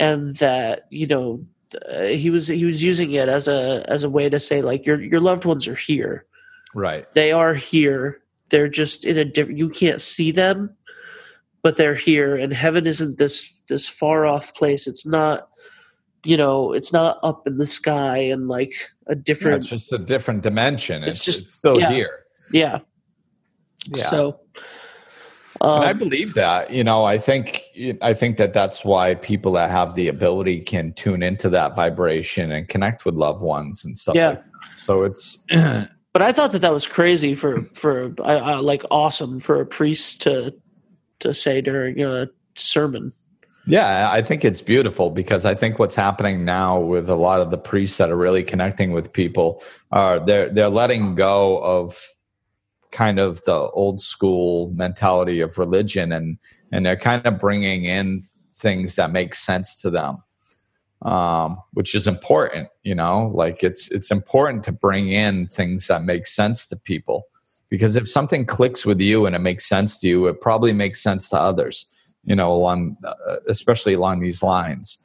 and 0.00 0.34
that 0.38 0.86
you 0.90 1.06
know 1.06 1.46
uh, 1.88 2.06
he 2.06 2.30
was 2.30 2.48
he 2.48 2.64
was 2.64 2.82
using 2.82 3.12
it 3.12 3.28
as 3.28 3.46
a 3.46 3.84
as 3.86 4.02
a 4.02 4.10
way 4.10 4.28
to 4.28 4.40
say 4.40 4.62
like 4.62 4.84
your 4.84 5.00
your 5.00 5.20
loved 5.20 5.44
ones 5.44 5.68
are 5.68 5.76
here. 5.76 6.26
Right. 6.74 7.06
They 7.14 7.30
are 7.30 7.54
here. 7.54 8.20
They're 8.48 8.68
just 8.68 9.04
in 9.04 9.16
a 9.16 9.24
different 9.24 9.58
you 9.58 9.68
can't 9.68 10.00
see 10.00 10.32
them 10.32 10.74
but 11.62 11.76
they're 11.76 11.94
here 11.94 12.36
and 12.36 12.52
heaven 12.52 12.86
isn't 12.86 13.18
this 13.18 13.54
this 13.68 13.86
far 13.88 14.24
off 14.26 14.54
place. 14.54 14.86
It's 14.86 15.06
not 15.06 15.48
you 16.24 16.36
know 16.36 16.72
it's 16.72 16.92
not 16.92 17.18
up 17.22 17.46
in 17.46 17.58
the 17.58 17.66
sky 17.66 18.18
and 18.18 18.48
like 18.48 18.72
a 19.06 19.14
Yeah, 19.14 19.22
different 19.22 19.56
it's 19.58 19.68
just 19.68 19.92
a 19.92 19.98
different 19.98 20.42
dimension. 20.42 21.02
It's 21.02 21.18
it's, 21.18 21.24
just- 21.24 21.40
it's 21.42 21.54
still 21.54 21.78
yeah. 21.78 21.90
here. 21.90 22.24
Yeah, 22.52 22.80
yeah. 23.86 24.04
So 24.04 24.40
and 25.60 25.84
I 25.84 25.90
um, 25.90 25.98
believe 25.98 26.34
that. 26.34 26.70
You 26.70 26.84
know, 26.84 27.04
I 27.04 27.18
think 27.18 27.64
I 28.02 28.14
think 28.14 28.36
that 28.38 28.52
that's 28.52 28.84
why 28.84 29.14
people 29.14 29.52
that 29.52 29.70
have 29.70 29.94
the 29.94 30.08
ability 30.08 30.60
can 30.60 30.92
tune 30.94 31.22
into 31.22 31.48
that 31.50 31.76
vibration 31.76 32.50
and 32.50 32.68
connect 32.68 33.04
with 33.04 33.14
loved 33.14 33.42
ones 33.42 33.84
and 33.84 33.96
stuff 33.96 34.14
Yeah. 34.14 34.28
like 34.30 34.42
that. 34.42 34.50
So 34.76 35.02
it's 35.02 35.38
but 36.12 36.22
i 36.22 36.32
thought 36.32 36.52
that 36.52 36.60
that 36.60 36.72
was 36.72 36.86
crazy 36.86 37.34
for 37.34 37.62
for 37.62 38.14
uh, 38.20 38.60
like 38.62 38.82
awesome 38.90 39.40
for 39.40 39.60
a 39.60 39.66
priest 39.66 40.22
to 40.22 40.54
to 41.20 41.34
say 41.34 41.60
during 41.60 42.00
a 42.00 42.28
sermon 42.56 43.12
yeah, 43.66 44.10
I 44.10 44.22
think 44.22 44.44
it's 44.44 44.62
beautiful 44.62 45.10
because 45.10 45.44
I 45.44 45.54
think 45.54 45.78
what's 45.78 45.94
happening 45.94 46.44
now 46.44 46.80
with 46.80 47.08
a 47.08 47.14
lot 47.14 47.40
of 47.40 47.50
the 47.50 47.58
priests 47.58 47.98
that 47.98 48.10
are 48.10 48.16
really 48.16 48.42
connecting 48.42 48.90
with 48.90 49.12
people 49.12 49.62
are 49.92 50.18
they're 50.18 50.48
they're 50.48 50.70
letting 50.70 51.14
go 51.14 51.58
of 51.62 52.02
kind 52.92 53.18
of 53.18 53.42
the 53.44 53.70
old 53.72 54.00
school 54.00 54.70
mentality 54.72 55.40
of 55.40 55.58
religion 55.58 56.12
and 56.12 56.38
and 56.72 56.86
they're 56.86 56.96
kind 56.96 57.24
of 57.26 57.38
bringing 57.38 57.84
in 57.84 58.22
things 58.54 58.96
that 58.96 59.10
make 59.10 59.34
sense 59.34 59.80
to 59.80 59.90
them 59.90 60.22
um, 61.02 61.58
which 61.72 61.94
is 61.94 62.06
important 62.06 62.68
you 62.82 62.94
know? 62.94 63.30
Like 63.34 63.62
it's 63.62 63.90
it's 63.90 64.10
important 64.10 64.64
to 64.64 64.72
bring 64.72 65.08
in 65.08 65.46
things 65.46 65.86
that 65.86 66.04
make 66.04 66.26
sense 66.26 66.66
to 66.68 66.76
people 66.76 67.24
because 67.68 67.96
if 67.96 68.08
something 68.08 68.44
clicks 68.44 68.84
with 68.84 69.00
you 69.00 69.26
and 69.26 69.36
it 69.36 69.40
makes 69.40 69.68
sense 69.68 69.98
to 69.98 70.08
you 70.08 70.26
it 70.26 70.40
probably 70.40 70.72
makes 70.72 71.02
sense 71.02 71.28
to 71.30 71.38
others 71.38 71.86
you 72.24 72.34
know 72.34 72.52
along 72.52 72.96
uh, 73.04 73.36
especially 73.48 73.94
along 73.94 74.20
these 74.20 74.42
lines. 74.42 74.98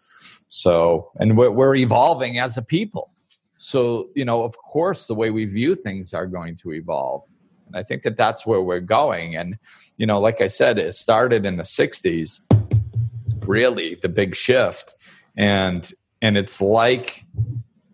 So 0.47 1.11
and 1.17 1.37
we're, 1.37 1.51
we're 1.51 1.75
evolving 1.75 2.39
as 2.39 2.57
a 2.57 2.61
people. 2.61 3.11
So 3.57 4.09
you 4.15 4.25
know 4.25 4.43
of 4.43 4.57
course 4.57 5.07
the 5.07 5.15
way 5.15 5.31
we 5.31 5.45
view 5.45 5.75
things 5.75 6.13
are 6.13 6.27
going 6.27 6.55
to 6.57 6.73
evolve 6.73 7.25
and 7.75 7.79
i 7.79 7.83
think 7.83 8.03
that 8.03 8.17
that's 8.17 8.45
where 8.45 8.61
we're 8.61 8.79
going. 8.79 9.35
And 9.35 9.57
you 9.97 10.05
know 10.05 10.19
like 10.19 10.41
i 10.41 10.47
said 10.47 10.79
it 10.79 10.93
started 10.93 11.45
in 11.45 11.57
the 11.57 11.63
60s 11.63 12.41
really 13.47 13.95
the 13.95 14.09
big 14.09 14.35
shift. 14.35 14.95
And 15.37 15.89
and 16.21 16.37
it's 16.37 16.61
like 16.61 17.25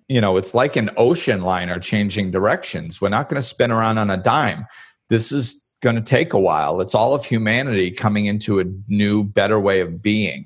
you 0.07 0.21
know 0.21 0.37
it's 0.37 0.53
like 0.53 0.75
an 0.75 0.89
ocean 0.97 1.41
liner 1.41 1.79
changing 1.79 2.31
directions. 2.31 3.01
We're 3.01 3.09
not 3.09 3.29
going 3.29 3.41
to 3.41 3.47
spin 3.47 3.71
around 3.71 3.97
on 3.97 4.09
a 4.09 4.17
dime. 4.17 4.65
This 5.09 5.31
is 5.31 5.65
going 5.81 5.95
to 5.95 6.01
take 6.01 6.33
a 6.33 6.39
while. 6.39 6.79
It's 6.79 6.93
all 6.93 7.15
of 7.15 7.25
humanity 7.25 7.89
coming 7.91 8.27
into 8.27 8.59
a 8.59 8.65
new 8.87 9.23
better 9.23 9.59
way 9.59 9.79
of 9.79 10.01
being. 10.01 10.45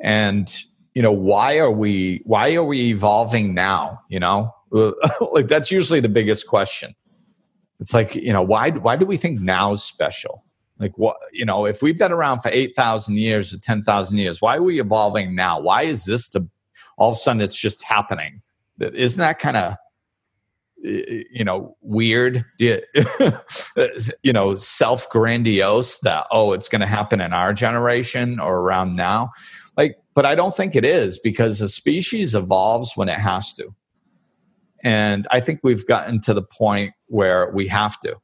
And 0.00 0.52
you 0.94 1.02
know 1.02 1.12
why 1.12 1.58
are 1.58 1.70
we 1.70 2.22
why 2.24 2.54
are 2.54 2.64
we 2.64 2.90
evolving 2.90 3.54
now 3.54 4.00
you 4.08 4.20
know? 4.20 4.50
Like 5.32 5.48
that's 5.48 5.70
usually 5.70 6.00
the 6.00 6.08
biggest 6.08 6.46
question 6.46 6.94
it's 7.80 7.94
like 7.94 8.14
you 8.14 8.32
know 8.32 8.42
why 8.42 8.70
why 8.70 8.96
do 8.96 9.06
we 9.06 9.16
think 9.16 9.40
now 9.40 9.72
is 9.72 9.82
special? 9.82 10.44
Like 10.78 10.96
what 10.96 11.16
you 11.32 11.44
know 11.44 11.66
if 11.66 11.82
we've 11.82 11.98
been 11.98 12.12
around 12.12 12.40
for 12.40 12.50
8000 12.50 13.16
years 13.16 13.52
or 13.52 13.58
10000 13.58 14.18
years 14.18 14.40
why 14.40 14.56
are 14.56 14.62
we 14.62 14.80
evolving 14.80 15.34
now? 15.34 15.60
Why 15.60 15.82
is 15.82 16.04
this 16.04 16.30
the 16.30 16.48
all 16.96 17.10
of 17.10 17.16
a 17.16 17.18
sudden 17.18 17.40
it's 17.40 17.58
just 17.58 17.82
happening? 17.82 18.42
Isn't 18.80 19.20
that 19.20 19.38
kind 19.38 19.56
of 19.56 19.76
you 20.82 21.44
know 21.44 21.76
weird? 21.80 22.44
You, 24.22 24.32
know 24.32 24.54
self 24.54 25.08
grandiose 25.10 25.98
that 26.00 26.26
oh 26.30 26.52
it's 26.52 26.68
going 26.68 26.80
to 26.80 26.86
happen 26.86 27.20
in 27.20 27.32
our 27.32 27.52
generation 27.52 28.38
or 28.38 28.58
around 28.58 28.96
now? 28.96 29.30
Like 29.76 29.96
but 30.14 30.26
i 30.26 30.34
don't 30.34 30.54
think 30.54 30.74
it 30.74 30.84
is 30.84 31.18
because 31.18 31.60
a 31.60 31.68
species 31.68 32.34
evolves 32.34 32.92
when 32.96 33.08
it 33.08 33.18
has 33.18 33.54
to 33.54 33.74
and 34.82 35.26
i 35.30 35.40
think 35.40 35.60
we've 35.62 35.86
gotten 35.86 36.20
to 36.20 36.34
the 36.34 36.42
point 36.42 36.92
where 37.06 37.50
we 37.52 37.66
have 37.66 37.98
to 38.00 38.16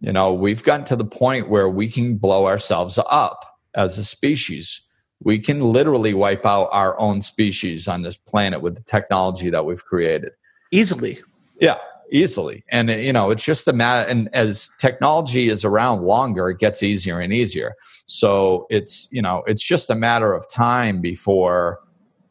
you 0.00 0.12
know 0.12 0.32
we've 0.32 0.62
gotten 0.62 0.84
to 0.84 0.96
the 0.96 1.04
point 1.04 1.48
where 1.48 1.68
we 1.68 1.88
can 1.88 2.16
blow 2.16 2.46
ourselves 2.46 2.98
up 3.10 3.44
as 3.74 3.98
a 3.98 4.04
species 4.04 4.82
we 5.22 5.38
can 5.38 5.60
literally 5.60 6.14
wipe 6.14 6.46
out 6.46 6.68
our 6.72 6.98
own 6.98 7.20
species 7.20 7.86
on 7.86 8.02
this 8.02 8.16
planet 8.16 8.62
with 8.62 8.74
the 8.74 8.82
technology 8.82 9.50
that 9.50 9.64
we've 9.64 9.84
created 9.84 10.32
easily 10.72 11.20
yeah, 11.60 11.76
easily. 12.10 12.64
And 12.70 12.90
you 12.90 13.12
know, 13.12 13.30
it's 13.30 13.44
just 13.44 13.68
a 13.68 13.72
matter. 13.72 14.08
And 14.08 14.28
as 14.34 14.70
technology 14.78 15.48
is 15.48 15.64
around 15.64 16.02
longer, 16.02 16.50
it 16.50 16.58
gets 16.58 16.82
easier 16.82 17.20
and 17.20 17.32
easier. 17.32 17.74
So 18.06 18.66
it's 18.70 19.06
you 19.12 19.22
know, 19.22 19.44
it's 19.46 19.64
just 19.64 19.90
a 19.90 19.94
matter 19.94 20.32
of 20.32 20.48
time 20.50 21.00
before 21.00 21.80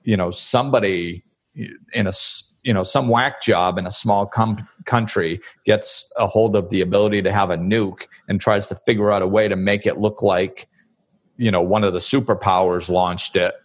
you 0.03 0.17
know 0.17 0.31
somebody 0.31 1.23
in 1.93 2.07
a 2.07 2.11
you 2.63 2.73
know 2.73 2.83
some 2.83 3.07
whack 3.07 3.41
job 3.41 3.77
in 3.77 3.85
a 3.85 3.91
small 3.91 4.25
com- 4.25 4.67
country 4.85 5.39
gets 5.65 6.11
a 6.17 6.27
hold 6.27 6.55
of 6.55 6.69
the 6.69 6.81
ability 6.81 7.21
to 7.21 7.31
have 7.31 7.49
a 7.49 7.57
nuke 7.57 8.07
and 8.27 8.41
tries 8.41 8.67
to 8.67 8.75
figure 8.75 9.11
out 9.11 9.21
a 9.21 9.27
way 9.27 9.47
to 9.47 9.55
make 9.55 9.85
it 9.85 9.97
look 9.97 10.21
like 10.21 10.67
you 11.37 11.51
know 11.51 11.61
one 11.61 11.83
of 11.83 11.93
the 11.93 11.99
superpowers 11.99 12.89
launched 12.89 13.35
it. 13.35 13.55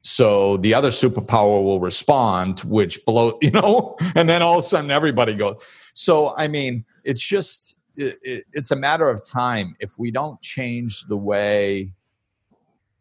So 0.00 0.56
the 0.58 0.74
other 0.74 0.90
superpower 0.90 1.62
will 1.62 1.80
respond 1.80 2.60
which 2.60 3.04
blow 3.04 3.38
you 3.42 3.50
know 3.50 3.96
and 4.14 4.28
then 4.28 4.42
all 4.42 4.58
of 4.58 4.64
a 4.64 4.66
sudden 4.66 4.90
everybody 4.90 5.34
goes. 5.34 5.64
So 5.94 6.34
i 6.36 6.48
mean 6.48 6.84
it's 7.04 7.26
just 7.26 7.78
it, 7.96 8.18
it, 8.22 8.44
it's 8.52 8.70
a 8.70 8.76
matter 8.76 9.10
of 9.10 9.24
time. 9.26 9.76
If 9.80 9.98
we 9.98 10.10
don't 10.10 10.40
change 10.40 11.04
the 11.06 11.16
way 11.16 11.92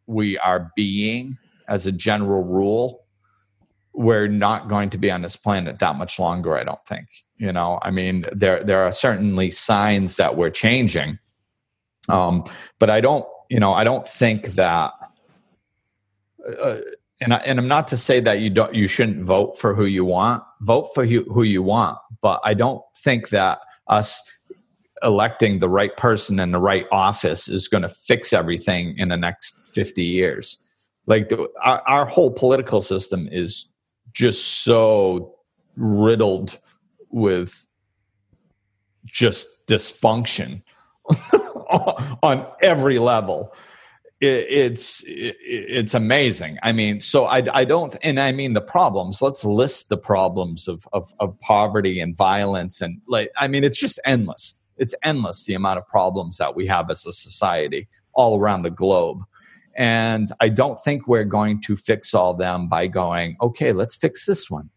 we 0.08 0.38
are 0.40 0.72
being 0.76 1.38
as 1.68 1.86
a 1.86 1.92
general 1.92 2.44
rule 2.44 3.04
we're 3.98 4.28
not 4.28 4.70
going 4.70 4.90
to 4.90 4.98
be 4.98 5.12
on 5.12 5.22
this 5.22 5.36
planet 5.36 5.80
that 5.80 5.96
much 5.96 6.20
longer 6.20 6.58
i 6.58 6.64
don't 6.64 6.86
think 6.86 7.08
you 7.40 7.52
know? 7.52 7.78
I 7.84 7.92
mean 7.92 8.26
there 8.32 8.64
there 8.64 8.80
are 8.80 8.92
certainly 8.92 9.52
signs 9.52 10.16
that 10.18 10.36
we're 10.38 10.50
changing 10.50 11.20
um, 12.10 12.44
but 12.80 12.90
i 12.90 13.02
don't 13.02 13.26
you 13.50 13.60
know 13.60 13.74
i 13.74 13.84
don't 13.84 14.08
think 14.08 14.48
that 14.50 14.92
uh, 16.62 16.78
and 17.20 17.34
I, 17.34 17.38
and 17.38 17.60
I'm 17.60 17.68
not 17.68 17.88
to 17.90 17.98
say 17.98 18.20
that 18.22 18.40
you 18.40 18.50
don't 18.50 18.74
you 18.74 18.88
shouldn't 18.88 19.26
vote 19.26 19.60
for 19.60 19.76
who 19.76 19.86
you 19.86 20.06
want 20.06 20.44
vote 20.62 20.90
for 20.94 21.06
who, 21.06 21.24
who 21.24 21.44
you 21.44 21.62
want 21.62 21.98
but 22.22 22.40
I 22.44 22.54
don't 22.54 22.82
think 22.96 23.30
that 23.30 23.60
us 23.88 24.22
electing 25.04 25.60
the 25.60 25.70
right 25.70 25.96
person 25.96 26.40
in 26.40 26.52
the 26.52 26.60
right 26.60 26.86
office 26.92 27.48
is 27.48 27.68
going 27.68 27.84
to 27.84 27.90
fix 27.90 28.34
everything 28.34 28.98
in 28.98 29.10
the 29.10 29.18
next 29.18 29.60
50 29.74 30.04
years. 30.04 30.62
Like 31.06 31.30
the, 31.30 31.48
our, 31.64 31.82
our 31.88 32.06
whole 32.06 32.32
political 32.32 32.82
system 32.82 33.30
is 33.32 33.72
just 34.18 34.64
so 34.64 35.36
riddled 35.76 36.58
with 37.12 37.68
just 39.06 39.68
dysfunction 39.68 40.64
on 42.24 42.48
every 42.64 42.98
level. 42.98 43.54
It's 44.20 45.04
it's 45.06 45.94
amazing. 45.94 46.58
I 46.64 46.72
mean 46.72 47.00
so 47.00 47.26
I, 47.26 47.44
I 47.54 47.64
don't 47.64 47.96
and 48.02 48.20
i 48.20 48.32
mean 48.32 48.54
the 48.54 48.62
problems. 48.62 49.22
Let's 49.22 49.46
list 49.46 49.90
the 49.90 49.98
problems 49.98 50.68
of, 50.68 50.88
of, 50.94 51.14
of 51.20 51.40
poverty 51.40 52.00
and 52.00 52.18
violence 52.18 52.82
and 52.82 53.00
like 53.08 53.30
i 53.38 53.48
mean 53.48 53.64
it's 53.64 53.80
just 53.80 54.00
endless. 54.04 54.60
It's 54.78 54.96
endless 55.04 55.46
the 55.46 55.54
amount 55.54 55.78
of 55.78 55.88
problems 55.88 56.38
that 56.38 56.56
we 56.56 56.66
have 56.66 56.90
as 56.90 57.06
a 57.06 57.12
society 57.12 57.88
all 58.14 58.40
around 58.40 58.64
the 58.64 58.72
globe 58.72 59.20
and 59.78 60.30
I 60.40 60.50
don't 60.50 60.80
think 60.80 61.08
we're 61.08 61.24
going 61.24 61.62
to 61.62 61.76
fix 61.76 62.16
all 62.16 62.34
them 62.34 62.68
by 62.68 62.88
going, 62.88 63.38
okay, 63.42 63.72
let's 63.72 63.96
fix 63.96 64.26
this 64.26 64.50
one 64.50 64.72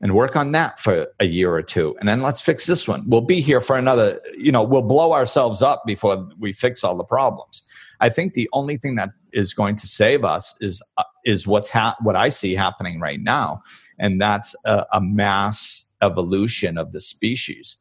and 0.00 0.14
work 0.14 0.36
on 0.36 0.52
that 0.52 0.78
for 0.80 1.06
a 1.20 1.26
year 1.26 1.54
or 1.54 1.62
two. 1.62 1.96
And 2.00 2.08
then 2.08 2.22
let's 2.22 2.40
fix 2.40 2.66
this 2.66 2.88
one. 2.88 3.08
We'll 3.08 3.20
be 3.20 3.40
here 3.40 3.60
for 3.60 3.78
another, 3.78 4.20
you 4.36 4.50
know, 4.50 4.64
we'll 4.64 4.82
blow 4.82 5.12
ourselves 5.12 5.62
up 5.62 5.84
before 5.86 6.28
we 6.38 6.52
fix 6.52 6.82
all 6.82 6.96
the 6.96 7.04
problems. 7.04 7.62
I 8.00 8.08
think 8.10 8.34
the 8.34 8.48
only 8.52 8.76
thing 8.76 8.96
that 8.96 9.10
is 9.32 9.54
going 9.54 9.76
to 9.76 9.86
save 9.86 10.24
us 10.24 10.54
is 10.60 10.82
uh, 10.98 11.04
is 11.24 11.46
what's 11.46 11.70
ha- 11.70 11.96
what 12.02 12.14
I 12.14 12.28
see 12.28 12.54
happening 12.54 13.00
right 13.00 13.20
now, 13.20 13.62
and 13.98 14.20
that's 14.20 14.54
a, 14.66 14.84
a 14.92 15.00
mass 15.00 15.88
evolution 16.02 16.76
of 16.76 16.92
the 16.92 17.00
species. 17.00 17.78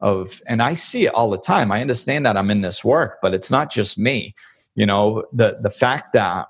Of 0.00 0.40
and 0.46 0.62
I 0.62 0.72
see 0.72 1.04
it 1.04 1.14
all 1.14 1.28
the 1.28 1.38
time. 1.38 1.70
I 1.70 1.82
understand 1.82 2.24
that 2.24 2.36
I'm 2.36 2.50
in 2.50 2.62
this 2.62 2.82
work, 2.82 3.18
but 3.20 3.34
it's 3.34 3.50
not 3.50 3.70
just 3.70 3.98
me 3.98 4.34
you 4.78 4.86
know 4.86 5.24
the 5.32 5.58
the 5.60 5.70
fact 5.70 6.12
that 6.12 6.46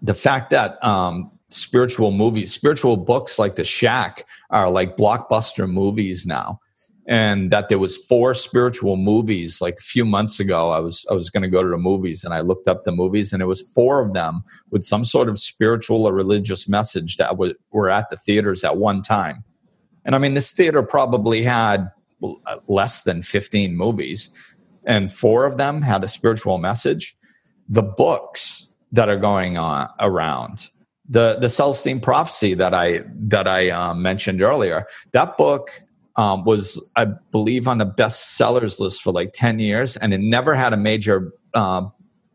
the 0.00 0.14
fact 0.14 0.50
that 0.50 0.82
um, 0.82 1.30
spiritual 1.48 2.10
movies 2.10 2.52
spiritual 2.52 2.96
books 2.96 3.38
like 3.38 3.56
the 3.56 3.64
shack 3.64 4.24
are 4.50 4.70
like 4.70 4.96
blockbuster 4.96 5.70
movies 5.70 6.26
now 6.26 6.58
and 7.06 7.50
that 7.52 7.68
there 7.68 7.78
was 7.78 7.96
four 7.96 8.32
spiritual 8.34 8.96
movies 8.96 9.60
like 9.60 9.74
a 9.74 9.82
few 9.82 10.04
months 10.04 10.40
ago 10.40 10.70
i 10.70 10.80
was 10.80 11.06
i 11.10 11.14
was 11.14 11.28
going 11.28 11.42
to 11.42 11.48
go 11.48 11.62
to 11.62 11.68
the 11.68 11.76
movies 11.76 12.24
and 12.24 12.32
i 12.32 12.40
looked 12.40 12.68
up 12.68 12.84
the 12.84 12.90
movies 12.90 13.34
and 13.34 13.42
it 13.42 13.46
was 13.46 13.62
four 13.74 14.00
of 14.00 14.14
them 14.14 14.42
with 14.70 14.82
some 14.82 15.04
sort 15.04 15.28
of 15.28 15.38
spiritual 15.38 16.06
or 16.06 16.14
religious 16.14 16.66
message 16.66 17.18
that 17.18 17.36
were 17.70 17.90
at 17.90 18.08
the 18.08 18.16
theaters 18.16 18.64
at 18.64 18.78
one 18.78 19.02
time. 19.02 19.44
And 20.06 20.14
i 20.14 20.18
mean 20.18 20.32
this 20.32 20.52
theater 20.52 20.82
probably 20.82 21.42
had 21.42 21.90
less 22.66 23.02
than 23.02 23.22
15 23.22 23.76
movies 23.76 24.30
and 24.86 25.12
four 25.12 25.44
of 25.44 25.58
them 25.58 25.82
had 25.82 26.02
a 26.02 26.08
spiritual 26.08 26.56
message 26.56 27.14
the 27.68 27.82
books 27.82 28.68
that 28.92 29.08
are 29.08 29.16
going 29.16 29.58
on 29.58 29.88
around 30.00 30.70
the 31.08 31.36
the 31.40 31.48
Celestine 31.48 32.00
prophecy 32.00 32.54
that 32.54 32.74
I 32.74 33.02
that 33.28 33.46
I 33.46 33.70
um, 33.70 34.02
mentioned 34.02 34.42
earlier. 34.42 34.86
That 35.12 35.36
book 35.36 35.82
um, 36.16 36.44
was, 36.44 36.82
I 36.96 37.06
believe, 37.30 37.68
on 37.68 37.78
the 37.78 37.86
bestsellers 37.86 38.80
list 38.80 39.02
for 39.02 39.12
like 39.12 39.32
ten 39.32 39.58
years, 39.58 39.96
and 39.96 40.12
it 40.12 40.20
never 40.20 40.54
had 40.54 40.72
a 40.72 40.76
major 40.76 41.32
uh, 41.54 41.82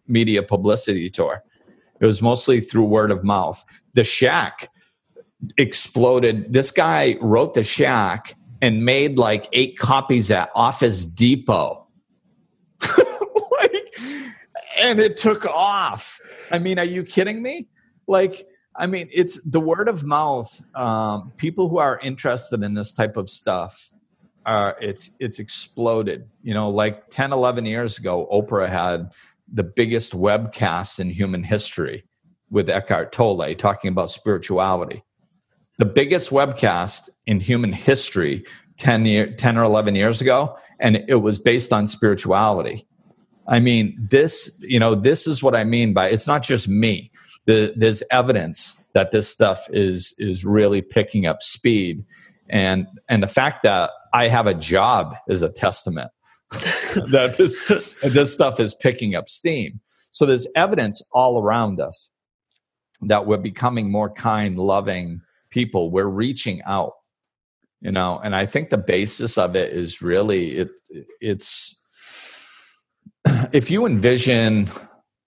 media 0.07 0.43
publicity 0.43 1.09
tour. 1.09 1.43
It 1.99 2.05
was 2.05 2.21
mostly 2.21 2.61
through 2.61 2.85
word 2.85 3.11
of 3.11 3.23
mouth. 3.23 3.63
The 3.93 4.03
Shack 4.03 4.69
exploded. 5.57 6.53
This 6.53 6.71
guy 6.71 7.17
wrote 7.21 7.53
The 7.53 7.63
Shack 7.63 8.35
and 8.61 8.85
made 8.85 9.17
like 9.17 9.49
eight 9.53 9.77
copies 9.77 10.31
at 10.31 10.49
Office 10.55 11.05
Depot 11.05 11.80
and 14.81 14.99
it 14.99 15.17
took 15.17 15.45
off. 15.45 16.19
I 16.51 16.59
mean, 16.59 16.79
are 16.79 16.85
you 16.85 17.03
kidding 17.03 17.41
me? 17.41 17.67
Like, 18.07 18.47
I 18.75 18.87
mean, 18.87 19.07
it's 19.13 19.41
the 19.43 19.59
word 19.59 19.87
of 19.87 20.03
mouth. 20.03 20.63
Um, 20.75 21.31
people 21.37 21.69
who 21.69 21.77
are 21.77 21.99
interested 21.99 22.63
in 22.63 22.73
this 22.73 22.93
type 22.93 23.17
of 23.17 23.29
stuff 23.29 23.91
are 24.45 24.75
it's 24.81 25.11
it's 25.19 25.39
exploded. 25.39 26.27
You 26.41 26.53
know, 26.53 26.69
like 26.69 27.09
10, 27.09 27.31
11 27.31 27.65
years 27.65 27.97
ago, 27.97 28.27
Oprah 28.31 28.67
had 28.67 29.13
the 29.51 29.63
biggest 29.63 30.13
webcast 30.13 30.99
in 30.99 31.09
human 31.09 31.43
history 31.43 32.05
with 32.49 32.69
Eckhart 32.69 33.11
Tolle 33.11 33.53
talking 33.55 33.89
about 33.89 34.09
spirituality. 34.09 35.03
The 35.77 35.85
biggest 35.85 36.31
webcast 36.31 37.09
in 37.25 37.39
human 37.39 37.73
history 37.73 38.45
10, 38.77 39.05
year, 39.05 39.31
10 39.31 39.57
or 39.57 39.63
11 39.63 39.95
years 39.95 40.21
ago, 40.21 40.57
and 40.79 41.03
it 41.07 41.21
was 41.21 41.39
based 41.39 41.71
on 41.71 41.87
spirituality. 41.87 42.87
I 43.51 43.59
mean, 43.59 43.97
this, 43.99 44.57
you 44.61 44.79
know, 44.79 44.95
this 44.95 45.27
is 45.27 45.43
what 45.43 45.57
I 45.57 45.65
mean 45.65 45.93
by 45.93 46.07
it's 46.07 46.25
not 46.25 46.41
just 46.41 46.69
me. 46.69 47.11
The, 47.47 47.73
there's 47.75 48.01
evidence 48.09 48.81
that 48.93 49.11
this 49.11 49.27
stuff 49.27 49.67
is 49.71 50.15
is 50.17 50.45
really 50.45 50.81
picking 50.81 51.25
up 51.25 51.43
speed, 51.43 52.05
and 52.49 52.87
and 53.09 53.21
the 53.21 53.27
fact 53.27 53.63
that 53.63 53.91
I 54.13 54.29
have 54.29 54.47
a 54.47 54.53
job 54.53 55.15
is 55.27 55.41
a 55.41 55.49
testament 55.49 56.11
that 56.51 57.35
this 57.37 57.61
this 58.01 58.33
stuff 58.33 58.59
is 58.61 58.73
picking 58.73 59.15
up 59.15 59.27
steam. 59.27 59.81
So 60.11 60.25
there's 60.25 60.47
evidence 60.55 61.01
all 61.11 61.41
around 61.41 61.81
us 61.81 62.09
that 63.01 63.25
we're 63.25 63.37
becoming 63.37 63.91
more 63.91 64.09
kind, 64.09 64.57
loving 64.57 65.21
people. 65.49 65.91
We're 65.91 66.07
reaching 66.07 66.61
out, 66.63 66.93
you 67.81 67.91
know, 67.91 68.17
and 68.23 68.33
I 68.33 68.45
think 68.45 68.69
the 68.69 68.77
basis 68.77 69.37
of 69.37 69.57
it 69.57 69.73
is 69.73 70.01
really 70.01 70.51
it. 70.57 70.69
It's 71.19 71.70
if 73.53 73.69
you 73.69 73.85
envision 73.85 74.67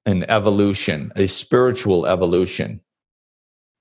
an 0.07 0.25
evolution, 0.29 1.13
a 1.17 1.27
spiritual 1.27 2.07
evolution, 2.07 2.81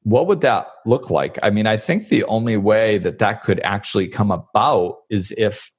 what 0.03 0.27
would 0.27 0.41
that 0.41 0.67
look 0.85 1.09
like? 1.09 1.39
I 1.41 1.49
mean, 1.49 1.65
I 1.65 1.77
think 1.77 2.07
the 2.07 2.23
only 2.25 2.57
way 2.57 2.97
that 2.97 3.19
that 3.19 3.41
could 3.41 3.59
actually 3.61 4.07
come 4.07 4.31
about 4.31 4.97
is 5.09 5.31
if 5.37 5.71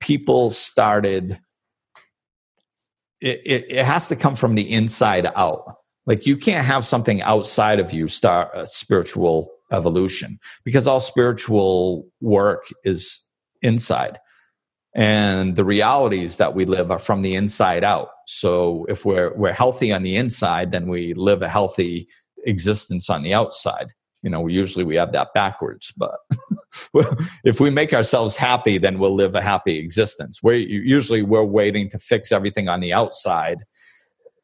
people 0.00 0.50
started, 0.50 1.40
it, 3.20 3.40
it, 3.44 3.64
it 3.68 3.84
has 3.84 4.08
to 4.08 4.16
come 4.16 4.36
from 4.36 4.54
the 4.54 4.70
inside 4.70 5.26
out. 5.34 5.76
Like 6.04 6.26
you 6.26 6.36
can't 6.36 6.66
have 6.66 6.84
something 6.84 7.22
outside 7.22 7.78
of 7.80 7.92
you 7.92 8.08
start 8.08 8.50
a 8.54 8.66
spiritual 8.66 9.50
evolution 9.70 10.38
because 10.64 10.86
all 10.86 11.00
spiritual 11.00 12.06
work 12.20 12.66
is 12.84 13.22
inside 13.62 14.18
and 14.94 15.56
the 15.56 15.64
realities 15.64 16.36
that 16.36 16.54
we 16.54 16.64
live 16.64 16.90
are 16.90 16.98
from 16.98 17.22
the 17.22 17.34
inside 17.34 17.84
out. 17.84 18.10
So 18.26 18.84
if 18.88 19.04
we're 19.04 19.34
we're 19.34 19.52
healthy 19.52 19.92
on 19.92 20.02
the 20.02 20.16
inside 20.16 20.70
then 20.70 20.88
we 20.88 21.14
live 21.14 21.42
a 21.42 21.48
healthy 21.48 22.08
existence 22.44 23.08
on 23.08 23.22
the 23.22 23.32
outside. 23.32 23.88
You 24.22 24.30
know 24.30 24.46
usually 24.46 24.84
we 24.84 24.96
have 24.96 25.12
that 25.12 25.28
backwards 25.34 25.92
but 25.96 26.14
if 27.44 27.60
we 27.60 27.70
make 27.70 27.92
ourselves 27.94 28.36
happy 28.36 28.78
then 28.78 28.98
we'll 28.98 29.14
live 29.14 29.34
a 29.34 29.42
happy 29.42 29.78
existence. 29.78 30.40
We 30.42 30.58
usually 30.66 31.22
we're 31.22 31.42
waiting 31.44 31.88
to 31.90 31.98
fix 31.98 32.30
everything 32.30 32.68
on 32.68 32.80
the 32.80 32.92
outside 32.92 33.58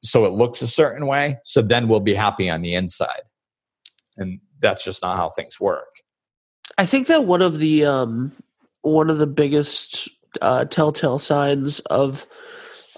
so 0.03 0.25
it 0.25 0.33
looks 0.33 0.63
a 0.63 0.69
certain 0.69 1.07
way 1.07 1.39
so 1.45 1.61
then 1.61 1.89
we'll 1.89 2.01
be 2.01 2.15
happy 2.15 2.49
on 2.49 2.63
the 2.63 2.75
inside. 2.75 3.23
And 4.17 4.41
that's 4.61 4.83
just 4.83 5.03
not 5.03 5.17
how 5.17 5.29
things 5.29 5.61
work. 5.61 6.01
I 6.77 6.87
think 6.87 7.07
that 7.09 7.25
one 7.25 7.43
of 7.43 7.59
the 7.59 7.85
um 7.85 8.33
one 8.83 9.11
of 9.11 9.19
the 9.19 9.27
biggest 9.27 10.09
uh, 10.43 10.65
telltale 10.65 11.19
signs 11.19 11.81
of 11.81 12.27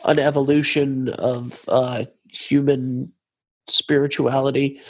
an 0.05 0.19
evolution 0.19 1.09
of 1.11 1.65
uh, 1.69 2.05
human 2.29 3.13
spirituality 3.69 4.81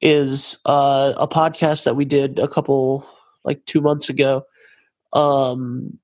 is 0.00 0.58
uh, 0.66 1.12
a 1.16 1.28
podcast 1.28 1.84
that 1.84 1.96
we 1.96 2.04
did 2.04 2.38
a 2.38 2.48
couple 2.48 3.06
like 3.44 3.64
two 3.66 3.80
months 3.80 4.08
ago. 4.08 4.44
Um, 5.12 5.98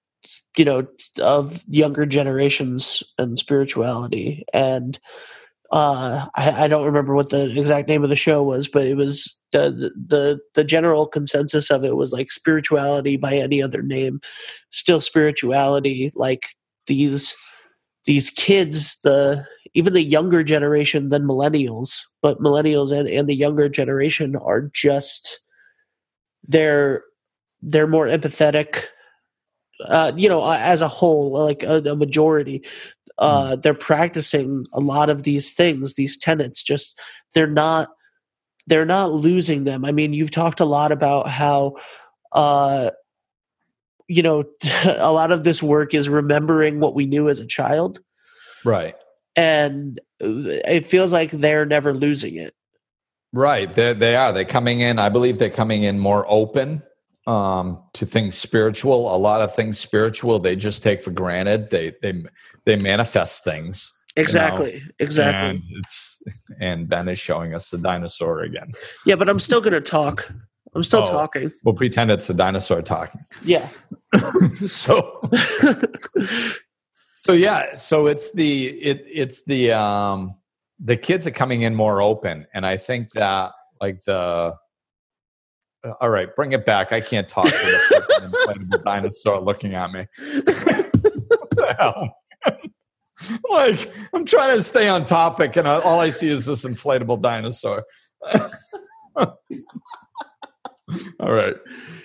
you 0.56 0.64
know, 0.64 0.86
of 1.20 1.64
younger 1.68 2.04
generations 2.04 3.04
and 3.18 3.38
spirituality, 3.38 4.44
and 4.52 4.98
uh, 5.70 6.26
I, 6.34 6.64
I, 6.64 6.68
don't 6.68 6.86
remember 6.86 7.14
what 7.14 7.30
the 7.30 7.56
exact 7.56 7.88
name 7.88 8.02
of 8.02 8.10
the 8.10 8.16
show 8.16 8.42
was, 8.42 8.66
but 8.66 8.84
it 8.84 8.96
was 8.96 9.35
the, 9.52 9.92
the 9.94 10.40
the 10.54 10.64
general 10.64 11.06
consensus 11.06 11.70
of 11.70 11.84
it 11.84 11.96
was 11.96 12.12
like 12.12 12.32
spirituality 12.32 13.16
by 13.16 13.36
any 13.36 13.62
other 13.62 13.82
name, 13.82 14.20
still 14.70 15.00
spirituality. 15.00 16.12
Like 16.14 16.48
these 16.86 17.36
these 18.04 18.30
kids, 18.30 18.98
the 19.02 19.46
even 19.74 19.92
the 19.92 20.02
younger 20.02 20.42
generation 20.42 21.10
than 21.10 21.24
millennials, 21.24 22.00
but 22.22 22.40
millennials 22.40 22.90
and, 22.92 23.08
and 23.08 23.28
the 23.28 23.34
younger 23.34 23.68
generation 23.68 24.36
are 24.36 24.70
just 24.72 25.40
they're 26.46 27.02
they're 27.62 27.86
more 27.86 28.06
empathetic 28.06 28.86
uh, 29.84 30.12
you 30.16 30.28
know, 30.28 30.48
as 30.50 30.80
a 30.80 30.88
whole, 30.88 31.32
like 31.32 31.62
a, 31.62 31.76
a 31.90 31.96
majority, 31.96 32.64
uh, 33.18 33.52
mm. 33.52 33.62
they're 33.62 33.74
practicing 33.74 34.64
a 34.72 34.80
lot 34.80 35.10
of 35.10 35.22
these 35.22 35.52
things, 35.52 35.94
these 35.94 36.16
tenets. 36.16 36.62
Just 36.62 36.98
they're 37.34 37.46
not 37.46 37.88
they're 38.66 38.84
not 38.84 39.12
losing 39.12 39.64
them. 39.64 39.84
I 39.84 39.92
mean, 39.92 40.12
you've 40.12 40.30
talked 40.30 40.60
a 40.60 40.64
lot 40.64 40.92
about 40.92 41.28
how 41.28 41.76
uh, 42.32 42.90
you 44.08 44.22
know 44.22 44.44
a 44.84 45.12
lot 45.12 45.32
of 45.32 45.44
this 45.44 45.62
work 45.62 45.94
is 45.94 46.08
remembering 46.08 46.80
what 46.80 46.94
we 46.94 47.06
knew 47.06 47.28
as 47.28 47.40
a 47.40 47.46
child, 47.46 48.00
right? 48.64 48.94
And 49.34 50.00
uh, 50.22 50.62
it 50.64 50.86
feels 50.86 51.12
like 51.12 51.30
they're 51.30 51.66
never 51.66 51.92
losing 51.92 52.36
it. 52.36 52.54
Right, 53.32 53.72
they 53.72 53.92
they 53.92 54.16
are. 54.16 54.32
They're 54.32 54.44
coming 54.44 54.80
in. 54.80 54.98
I 54.98 55.08
believe 55.08 55.38
they're 55.38 55.50
coming 55.50 55.82
in 55.82 55.98
more 55.98 56.24
open 56.28 56.82
um, 57.26 57.82
to 57.94 58.06
things 58.06 58.36
spiritual. 58.36 59.14
A 59.14 59.18
lot 59.18 59.42
of 59.42 59.54
things 59.54 59.78
spiritual 59.78 60.38
they 60.38 60.56
just 60.56 60.82
take 60.82 61.02
for 61.02 61.10
granted. 61.10 61.70
They 61.70 61.92
they 62.02 62.24
they 62.64 62.76
manifest 62.76 63.44
things. 63.44 63.92
Exactly. 64.16 64.74
You 64.74 64.80
know? 64.80 64.86
Exactly. 64.98 65.50
And 65.50 65.62
it's 65.78 66.22
and 66.60 66.88
Ben 66.88 67.08
is 67.08 67.18
showing 67.18 67.54
us 67.54 67.70
the 67.70 67.78
dinosaur 67.78 68.42
again. 68.42 68.72
Yeah, 69.04 69.16
but 69.16 69.28
I'm 69.28 69.40
still 69.40 69.60
gonna 69.60 69.80
talk. 69.80 70.30
I'm 70.74 70.82
still 70.82 71.04
oh, 71.04 71.10
talking. 71.10 71.52
We'll 71.64 71.74
pretend 71.74 72.10
it's 72.10 72.28
a 72.28 72.34
dinosaur 72.34 72.82
talking. 72.82 73.24
Yeah. 73.44 73.68
so 74.66 75.22
so 77.12 77.32
yeah, 77.32 77.74
so 77.76 78.06
it's 78.06 78.32
the 78.32 78.66
it 78.66 79.04
it's 79.06 79.44
the 79.44 79.72
um 79.72 80.34
the 80.78 80.96
kids 80.96 81.26
are 81.26 81.32
coming 81.32 81.62
in 81.62 81.74
more 81.74 82.02
open 82.02 82.46
and 82.52 82.66
I 82.66 82.76
think 82.76 83.12
that 83.12 83.52
like 83.80 84.02
the 84.04 84.54
uh, 85.84 85.92
all 86.00 86.10
right, 86.10 86.34
bring 86.34 86.52
it 86.52 86.66
back. 86.66 86.92
I 86.92 87.00
can't 87.00 87.28
talk 87.28 87.44
to 87.44 87.50
the 87.50 88.46
inflatable 88.48 88.84
dinosaur 88.84 89.40
looking 89.40 89.74
at 89.74 89.92
me. 89.92 90.06
what 90.34 91.50
the 91.50 91.76
hell? 91.78 92.16
like 93.50 93.92
I'm 94.12 94.24
trying 94.24 94.56
to 94.56 94.62
stay 94.62 94.88
on 94.88 95.04
topic, 95.04 95.56
and 95.56 95.66
all 95.66 96.00
I 96.00 96.10
see 96.10 96.28
is 96.28 96.46
this 96.46 96.64
inflatable 96.64 97.22
dinosaur. 97.22 97.84
all 99.16 99.32
right, 101.20 101.54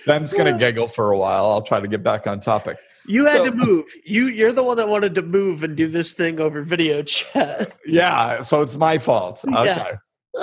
Ben's 0.06 0.32
gonna 0.32 0.56
giggle 0.58 0.88
for 0.88 1.12
a 1.12 1.18
while. 1.18 1.46
I'll 1.46 1.62
try 1.62 1.80
to 1.80 1.88
get 1.88 2.02
back 2.02 2.26
on 2.26 2.40
topic. 2.40 2.78
You 3.06 3.26
had 3.26 3.38
so, 3.38 3.50
to 3.50 3.52
move. 3.52 3.86
You 4.04 4.26
you're 4.26 4.52
the 4.52 4.62
one 4.62 4.76
that 4.76 4.88
wanted 4.88 5.14
to 5.16 5.22
move 5.22 5.62
and 5.64 5.76
do 5.76 5.88
this 5.88 6.14
thing 6.14 6.40
over 6.40 6.62
video 6.62 7.02
chat. 7.02 7.76
Yeah, 7.86 8.40
so 8.42 8.62
it's 8.62 8.76
my 8.76 8.98
fault. 8.98 9.44
Okay. 9.44 9.64
Yeah 9.64 9.96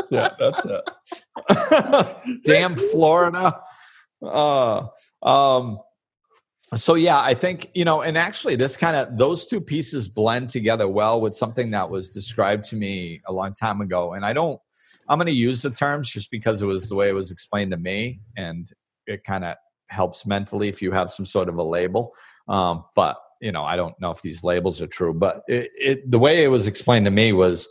yeah, 0.10 0.30
that's 0.40 0.66
it. 0.66 2.44
Damn 2.44 2.76
Florida. 2.76 3.62
Uh, 4.22 4.88
um, 5.22 5.80
so 6.76 6.96
yeah, 6.96 7.20
I 7.20 7.34
think 7.34 7.70
you 7.74 7.86
know, 7.86 8.02
and 8.02 8.18
actually, 8.18 8.56
this 8.56 8.78
kind 8.78 8.96
of 8.96 9.18
those 9.18 9.46
two 9.46 9.60
pieces 9.62 10.08
blend 10.08 10.50
together 10.50 10.88
well 10.88 11.20
with 11.20 11.34
something 11.36 11.72
that 11.72 11.90
was 11.90 12.10
described 12.10 12.66
to 12.66 12.76
me 12.76 13.22
a 13.28 13.34
long 13.34 13.54
time 13.54 13.82
ago, 13.82 14.14
and 14.14 14.26
I 14.26 14.34
don't. 14.34 14.60
I'm 15.08 15.18
going 15.18 15.26
to 15.26 15.32
use 15.32 15.64
the 15.64 15.72
terms 15.72 16.08
just 16.10 16.30
because 16.30 16.62
it 16.62 16.68
was 16.68 16.88
the 16.88 16.94
way 16.94 17.10
it 17.10 17.14
was 17.14 17.32
explained 17.32 17.72
to 17.72 17.78
me, 17.78 18.20
and 18.38 18.72
it 19.08 19.24
kind 19.24 19.44
of 19.44 19.56
helps 19.90 20.28
mentally 20.28 20.68
if 20.68 20.82
you 20.82 20.92
have 20.92 21.12
some 21.12 21.26
sort 21.26 21.50
of 21.50 21.56
a 21.56 21.64
label. 21.64 22.14
Um, 22.48 22.86
but 22.96 23.18
you 23.42 23.52
know, 23.52 23.64
I 23.64 23.76
don't 23.76 24.00
know 24.00 24.12
if 24.12 24.22
these 24.22 24.44
labels 24.44 24.82
are 24.82 24.88
true, 24.88 25.14
but 25.14 25.42
it, 25.48 25.72
it, 25.76 26.12
the 26.12 26.20
way 26.20 26.44
it 26.44 26.50
was 26.50 26.68
explained 26.68 27.06
to 27.06 27.12
me 27.12 27.34
was 27.34 27.68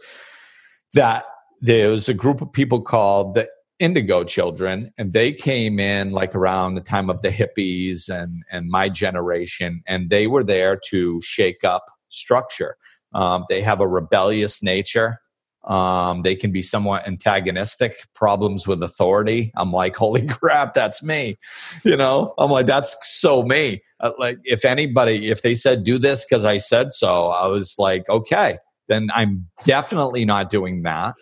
that 0.95 1.25
there 1.61 1.91
was 1.91 2.09
a 2.09 2.15
group 2.15 2.41
of 2.41 2.53
people 2.53 2.81
called 2.81 3.35
the 3.35 3.49
Indigo 3.79 4.25
Children, 4.25 4.93
and 4.99 5.13
they 5.13 5.33
came 5.33 5.79
in 5.79 6.11
like 6.13 6.35
around 6.35 6.75
the 6.75 6.81
time 6.81 7.09
of 7.09 7.23
the 7.23 7.31
hippies 7.31 8.09
and 8.09 8.43
and 8.51 8.69
my 8.69 8.89
generation, 8.89 9.83
and 9.87 10.11
they 10.11 10.27
were 10.27 10.45
there 10.45 10.79
to 10.91 11.21
shake 11.21 11.65
up 11.65 11.87
structure. 12.09 12.77
Um, 13.15 13.45
they 13.49 13.63
have 13.63 13.81
a 13.81 13.89
rebellious 13.89 14.63
nature. 14.63 15.21
Um, 15.65 16.23
they 16.23 16.35
can 16.35 16.51
be 16.51 16.63
somewhat 16.63 17.07
antagonistic, 17.07 17.99
problems 18.15 18.67
with 18.67 18.83
authority. 18.83 19.53
I'm 19.57 19.73
like, 19.73 19.97
holy 20.05 20.27
crap, 20.27 20.75
that's 20.75 21.03
me. 21.03 21.37
You 21.85 21.97
know, 21.97 22.35
I'm 22.39 22.51
like, 22.51 22.67
that's 22.67 22.97
so 23.03 23.43
me. 23.43 23.83
Uh, 24.01 24.13
like, 24.19 24.39
if 24.45 24.65
anybody, 24.65 25.31
if 25.31 25.43
they 25.43 25.55
said 25.55 25.85
do 25.85 25.99
this 25.99 26.25
because 26.25 26.45
I 26.45 26.59
said 26.59 26.93
so, 26.93 27.29
I 27.29 27.47
was 27.47 27.77
like, 27.79 28.09
okay, 28.09 28.59
then 28.89 29.09
I'm 29.15 29.47
definitely 29.65 30.25
not 30.25 30.49
doing 30.51 30.83
that. 30.85 31.15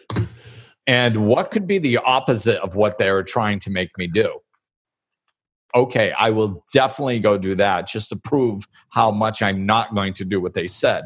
And 0.87 1.27
what 1.27 1.51
could 1.51 1.67
be 1.67 1.79
the 1.79 1.99
opposite 1.99 2.61
of 2.63 2.77
what 2.77 2.99
they're 2.99 3.23
trying 3.23 3.59
to 3.61 3.71
make 3.71 3.97
me 3.99 4.07
do? 4.07 4.41
Okay, 5.75 6.13
I 6.13 6.31
will 6.31 6.65
definitely 6.73 7.19
go 7.19 7.37
do 7.37 7.55
that 7.57 7.89
just 7.89 8.09
to 8.11 8.17
prove 8.17 8.67
how 8.91 9.11
much 9.11 9.43
I'm 9.43 9.67
not 9.67 9.95
going 9.95 10.15
to 10.15 10.25
do 10.25 10.41
what 10.41 10.55
they 10.55 10.69
said. 10.69 11.05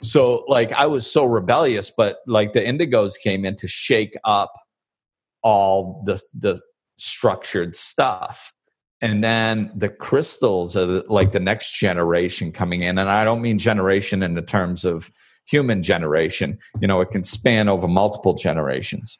So, 0.00 0.44
like, 0.46 0.72
I 0.72 0.86
was 0.86 1.10
so 1.10 1.24
rebellious, 1.24 1.90
but 1.90 2.18
like 2.26 2.52
the 2.52 2.60
indigos 2.60 3.18
came 3.18 3.44
in 3.44 3.56
to 3.56 3.66
shake 3.66 4.16
up 4.24 4.52
all 5.42 6.02
the, 6.06 6.22
the 6.32 6.60
structured 6.96 7.74
stuff 7.74 8.52
and 9.00 9.22
then 9.22 9.70
the 9.74 9.88
crystals 9.88 10.76
are 10.76 11.02
like 11.08 11.32
the 11.32 11.40
next 11.40 11.72
generation 11.72 12.50
coming 12.52 12.82
in 12.82 12.98
and 12.98 13.08
i 13.08 13.24
don't 13.24 13.40
mean 13.40 13.58
generation 13.58 14.22
in 14.22 14.34
the 14.34 14.42
terms 14.42 14.84
of 14.84 15.10
human 15.48 15.82
generation. 15.82 16.58
You 16.80 16.88
know, 16.88 17.00
it 17.00 17.10
can 17.10 17.24
span 17.24 17.68
over 17.68 17.88
multiple 17.88 18.34
generations. 18.34 19.18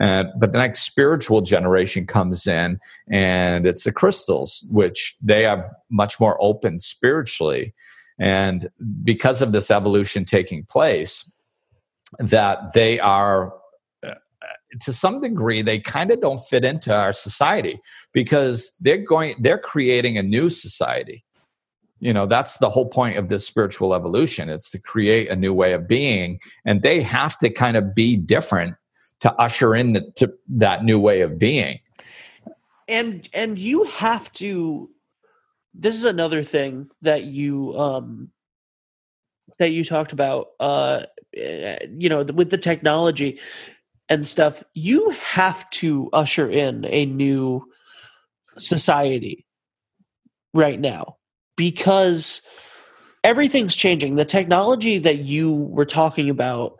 Uh, 0.00 0.24
but 0.38 0.52
the 0.52 0.58
next 0.58 0.82
spiritual 0.82 1.40
generation 1.40 2.06
comes 2.06 2.46
in, 2.46 2.78
and 3.10 3.66
it's 3.66 3.84
the 3.84 3.92
crystals, 3.92 4.66
which 4.70 5.16
they 5.20 5.46
are 5.46 5.70
much 5.90 6.20
more 6.20 6.38
open 6.40 6.78
spiritually. 6.80 7.74
And 8.18 8.68
because 9.02 9.42
of 9.42 9.52
this 9.52 9.70
evolution 9.70 10.24
taking 10.24 10.64
place, 10.64 11.30
that 12.18 12.72
they 12.72 12.98
are 13.00 13.54
uh, 14.06 14.14
to 14.80 14.92
some 14.92 15.20
degree 15.20 15.62
they 15.62 15.78
kind 15.78 16.10
of 16.10 16.20
don't 16.20 16.40
fit 16.40 16.64
into 16.64 16.94
our 16.94 17.12
society 17.12 17.78
because 18.12 18.72
they're 18.80 18.98
going 18.98 19.34
they're 19.40 19.58
creating 19.58 20.18
a 20.18 20.22
new 20.22 20.50
society 20.50 21.24
you 22.00 22.12
know 22.12 22.26
that's 22.26 22.58
the 22.58 22.70
whole 22.70 22.88
point 22.88 23.16
of 23.18 23.28
this 23.28 23.46
spiritual 23.46 23.94
evolution. 23.94 24.48
It's 24.48 24.70
to 24.70 24.78
create 24.78 25.28
a 25.28 25.36
new 25.36 25.52
way 25.52 25.72
of 25.74 25.86
being. 25.86 26.40
And 26.64 26.82
they 26.82 27.00
have 27.02 27.38
to 27.38 27.50
kind 27.50 27.76
of 27.76 27.94
be 27.94 28.16
different 28.16 28.74
to 29.20 29.32
usher 29.34 29.74
in 29.74 29.92
the, 29.92 30.10
to 30.16 30.32
that 30.48 30.82
new 30.82 30.98
way 30.98 31.20
of 31.20 31.38
being. 31.38 31.78
And 32.88 33.28
and 33.32 33.58
you 33.58 33.84
have 33.84 34.32
to 34.34 34.90
this 35.74 35.94
is 35.94 36.04
another 36.04 36.42
thing 36.42 36.90
that 37.02 37.24
you 37.24 37.78
um 37.78 38.30
that 39.58 39.70
you 39.70 39.84
talked 39.84 40.12
about 40.12 40.48
uh 40.58 41.04
you 41.32 42.08
know 42.08 42.24
with 42.24 42.50
the 42.50 42.58
technology 42.58 43.38
and 44.08 44.26
stuff 44.26 44.64
you 44.74 45.10
have 45.10 45.68
to 45.70 46.08
usher 46.12 46.50
in 46.50 46.84
a 46.86 47.06
new 47.06 47.64
society 48.58 49.46
right 50.52 50.80
now 50.80 51.16
because 51.60 52.40
everything's 53.22 53.76
changing. 53.76 54.14
The 54.14 54.24
technology 54.24 54.96
that 54.96 55.18
you 55.18 55.52
were 55.52 55.84
talking 55.84 56.30
about 56.30 56.78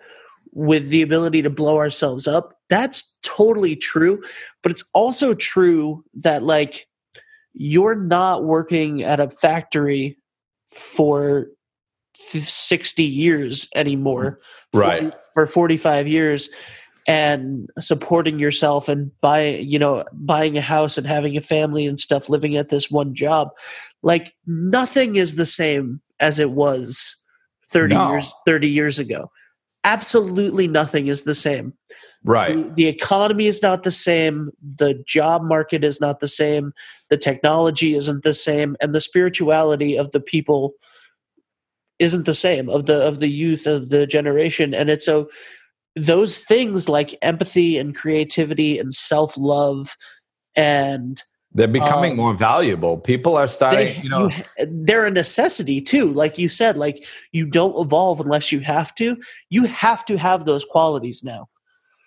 with 0.53 0.89
the 0.89 1.03
ability 1.03 1.43
to 1.43 1.51
blow 1.51 1.77
ourselves 1.77 2.27
up, 2.27 2.55
that's 2.71 3.15
totally 3.23 3.77
true. 3.77 4.23
But 4.63 4.73
it's 4.73 4.89
also 4.95 5.35
true 5.35 6.03
that, 6.15 6.43
like, 6.43 6.87
you're 7.53 7.95
not 7.95 8.45
working 8.45 9.03
at 9.03 9.21
a 9.21 9.29
factory 9.29 10.17
for 10.73 11.49
60 12.15 13.05
years 13.05 13.69
anymore. 13.75 14.41
Mm, 14.75 14.81
right. 14.81 15.13
For, 15.35 15.47
for 15.47 15.53
45 15.53 16.09
years 16.09 16.49
and 17.07 17.69
supporting 17.81 18.39
yourself 18.39 18.89
and 18.89 19.11
buying 19.21 19.67
you 19.67 19.79
know 19.79 20.05
buying 20.13 20.57
a 20.57 20.61
house 20.61 20.99
and 20.99 21.07
having 21.07 21.37
a 21.37 21.41
family 21.41 21.87
and 21.87 21.99
stuff 21.99 22.29
living 22.29 22.57
at 22.57 22.69
this 22.69 22.91
one 22.91 23.15
job 23.15 23.49
like 24.03 24.33
nothing 24.47 25.17
is 25.17 25.37
the 25.37 25.47
same 25.47 26.01
as 26.19 26.39
it 26.39 26.53
was 26.53 27.17
30 27.71 27.95
no. 27.95 28.11
years 28.11 28.35
30 28.47 28.69
years 28.69 28.99
ago. 28.99 29.31
Absolutely 29.85 30.69
nothing 30.69 31.07
is 31.07 31.23
the 31.23 31.35
same. 31.35 31.75
Right. 32.23 32.55
The, 32.55 32.75
the 32.75 32.87
economy 32.87 33.47
is 33.47 33.63
not 33.63 33.83
the 33.83 33.91
same. 33.91 34.51
The 34.77 35.03
job 35.07 35.43
market 35.43 35.85
is 35.85 36.01
not 36.01 36.21
the 36.21 36.29
same. 36.29 36.73
The 37.09 37.17
technology 37.17 37.95
isn't 37.95 38.25
the 38.25 38.35
same. 38.35 38.77
And 38.81 38.95
the 38.95 39.01
spirituality 39.01 39.97
of 39.97 40.11
the 40.11 40.21
people 40.21 40.75
isn't 41.99 42.27
the 42.27 42.35
same 42.35 42.69
of 42.69 42.87
the 42.87 43.07
of 43.07 43.21
the 43.21 43.29
youth 43.29 43.67
of 43.67 43.91
the 43.91 44.07
generation. 44.07 44.75
And 44.75 44.91
it's 44.91 45.07
so 45.07 45.29
those 45.97 46.39
things 46.39 46.89
like 46.89 47.19
empathy 47.23 47.79
and 47.79 47.95
creativity 47.95 48.79
and 48.79 48.95
self-love 48.95 49.97
and 50.55 51.23
they're 51.53 51.67
becoming 51.69 52.13
Um, 52.13 52.17
more 52.17 52.35
valuable 52.35 52.97
people 52.99 53.37
are 53.37 53.49
starting 53.49 53.95
they, 53.95 54.01
you 54.03 54.09
know 54.09 54.29
you- 54.31 54.45
they're 54.87 55.07
a 55.07 55.11
necessity 55.11 55.81
too 55.81 56.13
like 56.13 56.39
you 56.39 56.49
said 56.49 56.77
like 56.79 57.05
you 57.33 57.45
don't 57.47 57.77
evolve 57.85 58.21
unless 58.21 58.53
you 58.53 58.61
have 58.61 58.95
to 58.97 59.17
you 59.49 59.65
have 59.65 60.05
to 60.05 60.17
have 60.17 60.45
those 60.45 60.65
qualities 60.65 61.23
now 61.25 61.49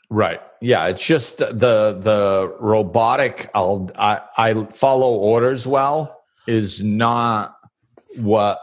Right. 0.10 0.42
Yeah. 0.62 0.86
It's 0.88 1.04
just 1.04 1.40
the 1.40 1.98
the 2.00 2.56
robotic. 2.60 3.50
I'll 3.56 3.90
I, 3.98 4.22
I 4.38 4.54
follow 4.66 5.16
orders 5.16 5.66
well 5.66 6.22
is 6.46 6.84
not 6.84 7.56
what 8.18 8.60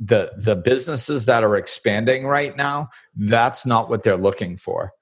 the 0.00 0.32
the 0.38 0.56
businesses 0.56 1.26
that 1.26 1.44
are 1.44 1.56
expanding 1.56 2.26
right 2.26 2.56
now. 2.56 2.88
That's 3.16 3.66
not 3.66 3.90
what 3.90 4.02
they're 4.02 4.16
looking 4.16 4.56
for. 4.56 4.92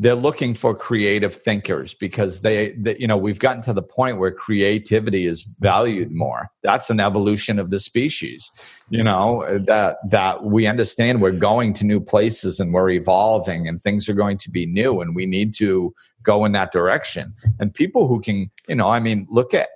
They're 0.00 0.14
looking 0.14 0.54
for 0.54 0.76
creative 0.76 1.34
thinkers 1.34 1.92
because 1.92 2.42
they, 2.42 2.70
they 2.72 2.96
you 2.98 3.06
know 3.08 3.16
we've 3.16 3.40
gotten 3.40 3.62
to 3.62 3.72
the 3.72 3.82
point 3.82 4.18
where 4.18 4.30
creativity 4.30 5.26
is 5.26 5.42
valued 5.58 6.12
more. 6.12 6.50
That's 6.62 6.88
an 6.88 7.00
evolution 7.00 7.58
of 7.58 7.70
the 7.70 7.80
species. 7.80 8.50
You 8.88 9.02
know 9.02 9.58
that 9.66 9.98
that 10.08 10.44
we 10.44 10.66
understand 10.66 11.20
we're 11.20 11.32
going 11.32 11.74
to 11.74 11.84
new 11.84 12.00
places 12.00 12.60
and 12.60 12.72
we're 12.72 12.90
evolving 12.90 13.66
and 13.66 13.82
things 13.82 14.08
are 14.08 14.14
going 14.14 14.36
to 14.38 14.50
be 14.50 14.66
new 14.66 15.00
and 15.00 15.16
we 15.16 15.26
need 15.26 15.52
to 15.54 15.92
go 16.22 16.44
in 16.44 16.52
that 16.52 16.72
direction. 16.72 17.34
And 17.58 17.72
people 17.72 18.06
who 18.06 18.20
can, 18.20 18.50
you 18.68 18.76
know, 18.76 18.88
I 18.88 19.00
mean, 19.00 19.26
look 19.30 19.54
at 19.54 19.68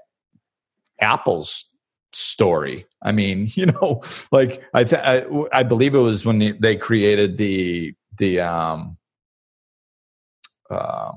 Apple's 1.01 1.67
story. 2.13 2.87
I 3.03 3.13
mean, 3.13 3.51
you 3.55 3.67
know, 3.67 4.03
like 4.31 4.63
I 4.75 4.85
th- 4.85 5.03
I, 5.03 5.25
I 5.53 5.63
believe 5.63 5.95
it 5.95 5.99
was 5.99 6.25
when 6.25 6.57
they 6.61 6.77
created 6.77 7.37
the 7.37 7.95
the 8.19 8.41
um 8.41 8.99
uh, 10.73 11.13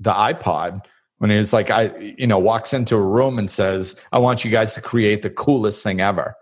the 0.00 0.12
iPod 0.12 0.84
when 1.18 1.30
he 1.30 1.36
was 1.36 1.52
like 1.52 1.70
I 1.70 2.14
you 2.18 2.26
know 2.26 2.38
walks 2.38 2.72
into 2.72 2.96
a 2.96 3.06
room 3.06 3.38
and 3.38 3.50
says, 3.50 4.00
"I 4.12 4.18
want 4.18 4.44
you 4.44 4.50
guys 4.50 4.74
to 4.74 4.80
create 4.80 5.22
the 5.22 5.30
coolest 5.30 5.82
thing 5.82 6.00
ever." 6.00 6.34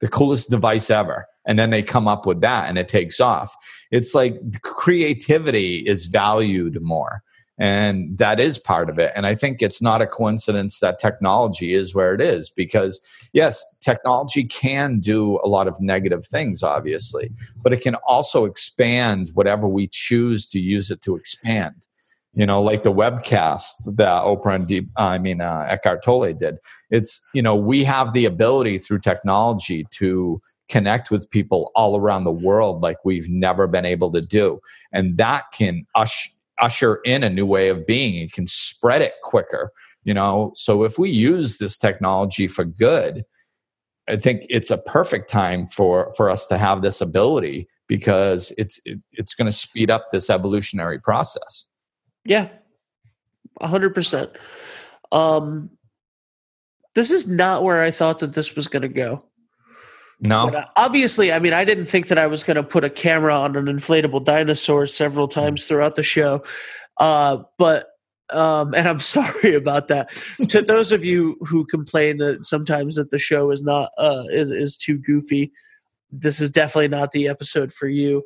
The 0.00 0.08
coolest 0.08 0.50
device 0.50 0.90
ever. 0.90 1.26
And 1.46 1.58
then 1.58 1.70
they 1.70 1.82
come 1.82 2.08
up 2.08 2.26
with 2.26 2.40
that 2.40 2.68
and 2.68 2.78
it 2.78 2.88
takes 2.88 3.20
off. 3.20 3.54
It's 3.90 4.14
like 4.14 4.36
creativity 4.62 5.78
is 5.78 6.06
valued 6.06 6.82
more. 6.82 7.22
And 7.56 8.18
that 8.18 8.40
is 8.40 8.58
part 8.58 8.90
of 8.90 8.98
it. 8.98 9.12
And 9.14 9.26
I 9.26 9.36
think 9.36 9.62
it's 9.62 9.80
not 9.80 10.02
a 10.02 10.06
coincidence 10.06 10.80
that 10.80 10.98
technology 10.98 11.72
is 11.72 11.94
where 11.94 12.12
it 12.12 12.20
is 12.20 12.50
because, 12.50 13.00
yes, 13.32 13.64
technology 13.80 14.44
can 14.44 14.98
do 14.98 15.38
a 15.44 15.48
lot 15.48 15.68
of 15.68 15.80
negative 15.80 16.26
things, 16.26 16.64
obviously, 16.64 17.30
but 17.62 17.72
it 17.72 17.80
can 17.80 17.94
also 18.08 18.44
expand 18.44 19.30
whatever 19.34 19.68
we 19.68 19.86
choose 19.86 20.46
to 20.46 20.58
use 20.58 20.90
it 20.90 21.00
to 21.02 21.14
expand. 21.14 21.86
You 22.34 22.46
know, 22.46 22.60
like 22.62 22.82
the 22.82 22.92
webcast 22.92 23.96
that 23.96 24.22
Oprah 24.24 24.56
and 24.56 24.66
Deep, 24.66 24.88
I 24.96 25.18
mean, 25.18 25.40
uh, 25.40 25.66
Eckhart 25.68 26.02
Tolle 26.02 26.32
did. 26.32 26.56
It's, 26.90 27.24
you 27.32 27.42
know, 27.42 27.54
we 27.54 27.84
have 27.84 28.12
the 28.12 28.24
ability 28.24 28.78
through 28.78 29.00
technology 29.00 29.86
to 29.92 30.42
connect 30.68 31.10
with 31.10 31.30
people 31.30 31.70
all 31.76 31.96
around 31.96 32.24
the 32.24 32.32
world 32.32 32.80
like 32.82 32.96
we've 33.04 33.28
never 33.28 33.66
been 33.66 33.84
able 33.84 34.10
to 34.12 34.20
do. 34.20 34.60
And 34.92 35.16
that 35.18 35.44
can 35.52 35.86
usher 35.94 36.30
usher 36.60 37.00
in 37.04 37.22
a 37.22 37.30
new 37.30 37.46
way 37.46 37.68
of 37.68 37.86
being 37.86 38.14
it 38.14 38.32
can 38.32 38.46
spread 38.46 39.02
it 39.02 39.14
quicker 39.22 39.72
you 40.04 40.14
know 40.14 40.52
so 40.54 40.84
if 40.84 40.98
we 40.98 41.10
use 41.10 41.58
this 41.58 41.76
technology 41.76 42.46
for 42.46 42.64
good 42.64 43.24
i 44.08 44.16
think 44.16 44.46
it's 44.48 44.70
a 44.70 44.78
perfect 44.78 45.28
time 45.28 45.66
for 45.66 46.12
for 46.16 46.30
us 46.30 46.46
to 46.46 46.56
have 46.56 46.82
this 46.82 47.00
ability 47.00 47.68
because 47.88 48.52
it's 48.56 48.80
it, 48.84 49.00
it's 49.12 49.34
going 49.34 49.46
to 49.46 49.52
speed 49.52 49.90
up 49.90 50.10
this 50.10 50.30
evolutionary 50.30 50.98
process 50.98 51.66
yeah 52.24 52.48
100% 53.60 54.30
um 55.12 55.70
this 56.94 57.10
is 57.10 57.28
not 57.28 57.62
where 57.62 57.82
i 57.82 57.90
thought 57.90 58.18
that 58.20 58.32
this 58.32 58.56
was 58.56 58.68
going 58.68 58.82
to 58.82 58.88
go 58.88 59.24
no 60.20 60.46
But, 60.46 60.54
uh, 60.54 60.66
obviously, 60.76 61.32
I 61.32 61.38
mean, 61.38 61.52
I 61.52 61.64
didn't 61.64 61.86
think 61.86 62.08
that 62.08 62.18
I 62.18 62.26
was 62.26 62.44
going 62.44 62.56
to 62.56 62.62
put 62.62 62.84
a 62.84 62.90
camera 62.90 63.34
on 63.34 63.56
an 63.56 63.66
inflatable 63.66 64.24
dinosaur 64.24 64.86
several 64.86 65.28
times 65.28 65.64
throughout 65.64 65.96
the 65.96 66.02
show. 66.02 66.44
Uh, 66.98 67.38
but, 67.58 67.88
um, 68.30 68.74
and 68.74 68.88
I'm 68.88 69.00
sorry 69.16 69.54
about 69.54 69.88
that. 69.88 70.10
to 70.48 70.62
those 70.62 70.92
of 70.92 71.04
you 71.04 71.36
who 71.46 71.66
complain 71.66 72.18
that 72.18 72.44
sometimes 72.44 72.96
that 72.96 73.10
the 73.10 73.18
show 73.18 73.50
is 73.50 73.62
not, 73.62 73.90
uh, 73.98 74.24
is, 74.30 74.50
is 74.50 74.76
too 74.76 74.98
goofy, 74.98 75.52
this 76.10 76.40
is 76.40 76.48
definitely 76.48 76.88
not 76.88 77.10
the 77.10 77.28
episode 77.28 77.72
for 77.72 77.88
you. 77.88 78.22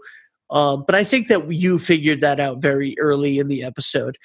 Um, 0.51 0.85
but 0.87 0.95
I 0.95 1.05
think 1.05 1.29
that 1.29 1.53
you 1.53 1.79
figured 1.79 2.21
that 2.23 2.41
out 2.41 2.63
very 2.63 2.99
early 2.99 3.39
in 3.39 3.49
the 3.49 3.65
episode. 3.65 4.17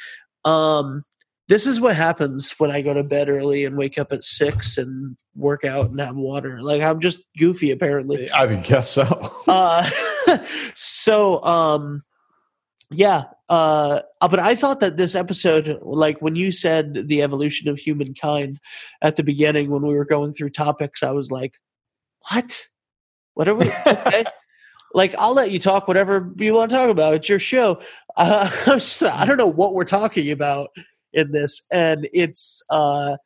Um, 0.45 1.03
this 1.49 1.67
is 1.67 1.79
what 1.79 1.95
happens 1.95 2.53
when 2.57 2.71
I 2.71 2.81
go 2.81 2.93
to 2.93 3.03
bed 3.03 3.29
early 3.29 3.65
and 3.65 3.77
wake 3.77 3.97
up 3.97 4.13
at 4.13 4.23
six 4.23 4.77
and 4.77 5.17
work 5.35 5.65
out 5.65 5.89
and 5.89 5.99
have 5.99 6.15
water. 6.15 6.61
Like 6.61 6.81
I'm 6.81 6.99
just 7.01 7.19
goofy 7.37 7.71
apparently. 7.71 8.29
i 8.31 8.45
would 8.45 8.63
guess 8.63 8.89
so 8.89 9.03
Uh, 9.47 9.89
so 10.75 11.43
um, 11.43 12.03
yeah. 12.89 13.25
Uh, 13.49 14.01
uh, 14.21 14.27
but 14.27 14.39
I 14.39 14.55
thought 14.55 14.79
that 14.79 14.97
this 14.97 15.15
episode, 15.15 15.79
like 15.81 16.21
when 16.21 16.35
you 16.35 16.51
said 16.51 17.07
the 17.07 17.21
evolution 17.21 17.69
of 17.69 17.77
humankind 17.77 18.59
at 19.01 19.15
the 19.15 19.23
beginning 19.23 19.69
when 19.69 19.81
we 19.83 19.93
were 19.93 20.05
going 20.05 20.33
through 20.33 20.51
topics, 20.51 21.03
I 21.03 21.11
was 21.11 21.29
like, 21.29 21.59
what? 22.31 22.67
What 23.33 23.47
are 23.49 23.55
we? 23.55 23.69
Okay. 23.87 24.23
Like 24.93 25.15
I'll 25.17 25.33
let 25.33 25.51
you 25.51 25.59
talk 25.59 25.87
whatever 25.87 26.31
you 26.37 26.53
want 26.53 26.71
to 26.71 26.77
talk 26.77 26.89
about. 26.89 27.15
It's 27.15 27.29
your 27.29 27.39
show. 27.39 27.81
Uh, 28.15 28.49
just- 28.65 29.03
I 29.03 29.25
don't 29.25 29.37
know 29.37 29.47
what 29.47 29.73
we're 29.73 29.85
talking 29.85 30.31
about 30.31 30.69
in 31.13 31.31
this, 31.31 31.65
and 31.71 32.07
it's 32.13 32.61
uh, 32.69 33.17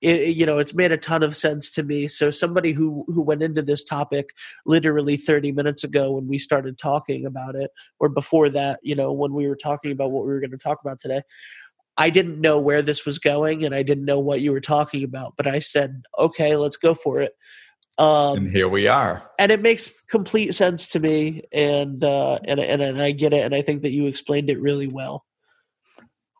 it, 0.00 0.36
you 0.36 0.46
know 0.46 0.58
it's 0.58 0.74
made 0.74 0.92
a 0.92 0.96
ton 0.98 1.22
of 1.22 1.36
sense 1.36 1.70
to 1.72 1.82
me. 1.82 2.08
So 2.08 2.30
somebody 2.30 2.72
who 2.72 3.04
who 3.08 3.22
went 3.22 3.42
into 3.42 3.62
this 3.62 3.84
topic 3.84 4.30
literally 4.66 5.16
30 5.16 5.52
minutes 5.52 5.84
ago 5.84 6.12
when 6.12 6.28
we 6.28 6.38
started 6.38 6.78
talking 6.78 7.26
about 7.26 7.54
it, 7.56 7.70
or 8.00 8.08
before 8.08 8.48
that, 8.50 8.80
you 8.82 8.94
know, 8.94 9.12
when 9.12 9.32
we 9.32 9.46
were 9.48 9.56
talking 9.56 9.92
about 9.92 10.10
what 10.10 10.26
we 10.26 10.32
were 10.32 10.40
going 10.40 10.50
to 10.50 10.58
talk 10.58 10.78
about 10.84 11.00
today. 11.00 11.22
I 11.96 12.10
didn't 12.10 12.40
know 12.40 12.60
where 12.60 12.82
this 12.82 13.06
was 13.06 13.18
going 13.18 13.64
and 13.64 13.74
I 13.74 13.84
didn't 13.84 14.04
know 14.04 14.18
what 14.18 14.40
you 14.40 14.50
were 14.52 14.60
talking 14.60 15.04
about, 15.04 15.34
but 15.36 15.46
I 15.46 15.60
said, 15.60 16.02
okay, 16.18 16.56
let's 16.56 16.76
go 16.76 16.94
for 16.94 17.20
it. 17.20 17.34
Um, 17.96 18.38
and 18.38 18.48
here 18.48 18.68
we 18.68 18.88
are 18.88 19.30
and 19.38 19.52
it 19.52 19.62
makes 19.62 19.94
complete 20.10 20.52
sense 20.52 20.88
to 20.88 20.98
me 20.98 21.42
and 21.52 22.02
uh 22.02 22.40
and, 22.44 22.58
and 22.58 22.82
and 22.82 23.00
i 23.00 23.12
get 23.12 23.32
it 23.32 23.44
and 23.44 23.54
i 23.54 23.62
think 23.62 23.82
that 23.82 23.92
you 23.92 24.06
explained 24.06 24.50
it 24.50 24.60
really 24.60 24.88
well 24.88 25.24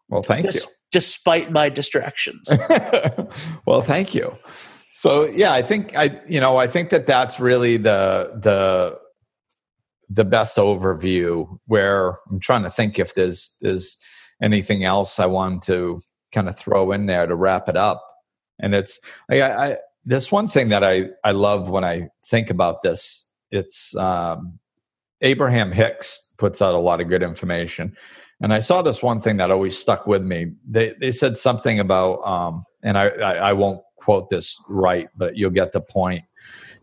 well 0.09 0.21
thank 0.21 0.45
you 0.45 0.61
despite 0.95 1.51
my 1.51 1.69
distractions 1.69 2.49
well, 3.67 3.81
thank 3.81 4.15
you. 4.15 4.39
So 4.91 5.29
yeah, 5.29 5.53
I 5.53 5.61
think 5.61 5.97
I 5.99 6.21
you 6.29 6.39
know 6.39 6.57
I 6.57 6.69
think 6.69 6.91
that 6.91 7.05
that's 7.05 7.41
really 7.41 7.77
the 7.77 8.39
the 8.41 8.97
the 10.09 10.25
best 10.25 10.57
overview. 10.57 11.59
Where 11.67 12.15
I'm 12.31 12.39
trying 12.39 12.63
to 12.63 12.71
think 12.71 13.01
if 13.01 13.15
there's 13.17 13.57
there's 13.61 13.97
anything 14.41 14.85
else 14.85 15.19
I 15.19 15.27
want 15.27 15.63
to 15.65 16.01
kind 16.31 16.49
of 16.49 16.57
throw 16.57 16.93
in 16.93 17.07
there 17.07 17.27
to 17.27 17.35
wrap 17.35 17.69
it 17.69 17.77
up. 17.77 18.05
And 18.61 18.73
it's 18.73 19.01
I, 19.29 19.43
I 19.43 19.77
there's 20.05 20.31
one 20.31 20.49
thing 20.49 20.69
that 20.69 20.85
I 20.85 21.11
I 21.23 21.33
love 21.33 21.71
when 21.71 21.85
I 21.85 22.09
think 22.25 22.51
about 22.51 22.83
this. 22.83 23.27
It's 23.51 23.95
um, 23.97 24.59
Abraham 25.21 25.73
Hicks 25.73 26.29
puts 26.37 26.61
out 26.61 26.75
a 26.75 26.79
lot 26.79 27.01
of 27.01 27.09
good 27.09 27.23
information. 27.23 27.97
And 28.41 28.53
I 28.53 28.59
saw 28.59 28.83
this 28.83 29.03
one 29.03 29.21
thing 29.21 29.37
that 29.39 29.51
always 29.51 29.79
stuck 29.79 30.07
with 30.07 30.23
me. 30.23 30.53
They 30.69 30.95
they 31.01 31.11
said 31.11 31.37
something 31.37 31.79
about, 31.79 32.27
um, 32.27 32.63
and 32.83 32.99
I, 32.99 33.09
I 33.09 33.33
I 33.35 33.53
won't 33.53 33.81
quote 33.97 34.29
this 34.29 34.59
right, 34.69 35.09
but 35.17 35.37
you'll 35.37 35.51
get 35.51 35.73
the 35.73 35.81
point. 35.81 36.25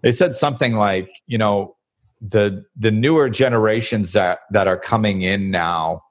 They 0.02 0.12
said 0.12 0.34
something 0.34 0.76
like, 0.76 1.12
you 1.28 1.38
know, 1.38 1.76
the 2.20 2.64
the 2.76 2.92
newer 2.92 3.30
generations 3.30 4.14
that 4.14 4.40
that 4.52 4.68
are 4.68 4.78
coming 4.78 5.22
in 5.22 5.52
now, 5.52 6.02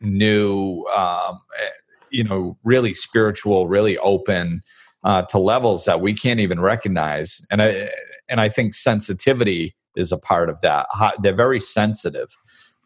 new, 0.00 0.84
um, 0.96 1.40
eh, 1.60 1.68
you 2.10 2.22
know, 2.22 2.56
really 2.62 2.94
spiritual, 2.94 3.66
really 3.66 3.98
open 3.98 4.62
uh, 5.04 5.22
to 5.22 5.38
levels 5.38 5.84
that 5.84 6.00
we 6.00 6.14
can't 6.14 6.40
even 6.40 6.60
recognize. 6.60 7.40
And 7.50 7.62
I 7.62 7.88
and 8.28 8.40
I 8.40 8.48
think 8.48 8.74
sensitivity 8.74 9.74
is 9.96 10.12
a 10.12 10.18
part 10.18 10.50
of 10.50 10.60
that. 10.60 10.86
They're 11.20 11.34
very 11.34 11.60
sensitive. 11.60 12.36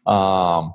Um, 0.05 0.73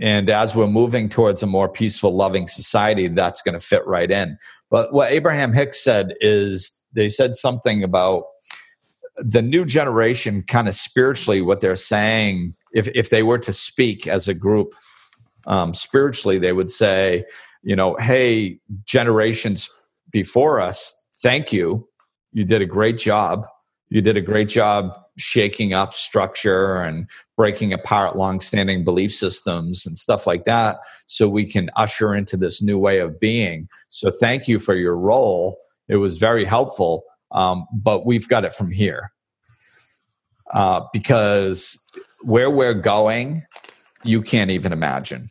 and 0.00 0.28
as 0.28 0.56
we're 0.56 0.66
moving 0.66 1.08
towards 1.08 1.42
a 1.42 1.46
more 1.46 1.68
peaceful, 1.68 2.14
loving 2.14 2.46
society, 2.46 3.08
that's 3.08 3.42
going 3.42 3.52
to 3.52 3.64
fit 3.64 3.86
right 3.86 4.10
in. 4.10 4.38
But 4.70 4.92
what 4.92 5.12
Abraham 5.12 5.52
Hicks 5.52 5.82
said 5.82 6.14
is 6.20 6.76
they 6.92 7.08
said 7.08 7.36
something 7.36 7.84
about 7.84 8.24
the 9.16 9.42
new 9.42 9.64
generation, 9.64 10.42
kind 10.42 10.66
of 10.66 10.74
spiritually, 10.74 11.40
what 11.40 11.60
they're 11.60 11.76
saying, 11.76 12.54
if, 12.72 12.88
if 12.88 13.10
they 13.10 13.22
were 13.22 13.38
to 13.38 13.52
speak 13.52 14.08
as 14.08 14.26
a 14.26 14.34
group, 14.34 14.74
um, 15.46 15.74
spiritually, 15.74 16.38
they 16.38 16.52
would 16.52 16.70
say, 16.70 17.24
you 17.62 17.76
know, 17.76 17.94
hey, 17.96 18.58
generations 18.84 19.70
before 20.14 20.60
us, 20.60 20.94
thank 21.16 21.52
you. 21.52 21.88
You 22.30 22.44
did 22.44 22.62
a 22.62 22.66
great 22.66 22.98
job. 22.98 23.46
You 23.88 24.00
did 24.00 24.16
a 24.16 24.20
great 24.20 24.48
job 24.48 24.96
shaking 25.18 25.74
up 25.74 25.92
structure 25.92 26.76
and 26.76 27.10
breaking 27.36 27.72
apart 27.72 28.16
longstanding 28.16 28.84
belief 28.84 29.12
systems 29.12 29.84
and 29.84 29.98
stuff 29.98 30.24
like 30.24 30.44
that 30.44 30.78
so 31.06 31.28
we 31.28 31.44
can 31.44 31.68
usher 31.74 32.14
into 32.14 32.36
this 32.36 32.62
new 32.62 32.78
way 32.78 33.00
of 33.00 33.18
being. 33.18 33.68
So 33.88 34.08
thank 34.08 34.46
you 34.46 34.60
for 34.60 34.76
your 34.76 34.96
role. 34.96 35.58
It 35.88 35.96
was 35.96 36.16
very 36.16 36.44
helpful, 36.44 37.02
um, 37.32 37.66
but 37.72 38.06
we've 38.06 38.28
got 38.28 38.44
it 38.44 38.52
from 38.52 38.70
here. 38.70 39.10
Uh, 40.52 40.82
because 40.92 41.76
where 42.22 42.50
we're 42.50 42.74
going, 42.74 43.42
you 44.04 44.22
can't 44.22 44.52
even 44.52 44.72
imagine. 44.72 45.26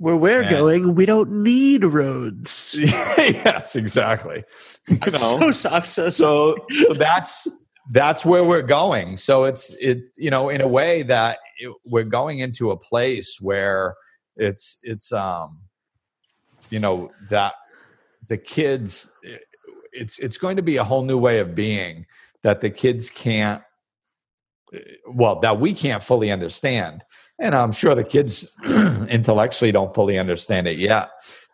Where 0.00 0.16
we're 0.16 0.40
and, 0.40 0.48
going, 0.48 0.94
we 0.94 1.04
don't 1.04 1.30
need 1.42 1.84
roads. 1.84 2.74
yes, 2.78 3.76
exactly. 3.76 4.42
You 4.88 4.98
I'm 5.02 5.12
know? 5.12 5.50
so, 5.50 5.68
I'm 5.68 5.84
so, 5.84 6.08
so, 6.08 6.56
so 6.70 6.94
that's 6.94 7.46
that's 7.92 8.24
where 8.24 8.42
we're 8.42 8.62
going. 8.62 9.16
So 9.16 9.44
it's 9.44 9.74
it 9.78 10.08
you 10.16 10.30
know 10.30 10.48
in 10.48 10.62
a 10.62 10.68
way 10.68 11.02
that 11.02 11.36
it, 11.58 11.70
we're 11.84 12.04
going 12.04 12.38
into 12.38 12.70
a 12.70 12.78
place 12.78 13.42
where 13.42 13.94
it's 14.36 14.78
it's 14.82 15.12
um 15.12 15.60
you 16.70 16.78
know 16.78 17.10
that 17.28 17.52
the 18.28 18.38
kids 18.38 19.12
it's 19.92 20.18
it's 20.18 20.38
going 20.38 20.56
to 20.56 20.62
be 20.62 20.78
a 20.78 20.84
whole 20.84 21.02
new 21.02 21.18
way 21.18 21.40
of 21.40 21.54
being 21.54 22.06
that 22.40 22.62
the 22.62 22.70
kids 22.70 23.10
can't 23.10 23.62
well 25.06 25.40
that 25.40 25.60
we 25.60 25.72
can't 25.72 26.02
fully 26.02 26.30
understand. 26.30 27.04
And 27.42 27.54
i'm 27.54 27.72
sure 27.72 27.94
the 27.94 28.04
kids 28.04 28.50
intellectually 28.64 29.72
don't 29.72 29.94
fully 29.94 30.18
understand 30.18 30.68
it 30.68 30.78
yet 30.78 31.10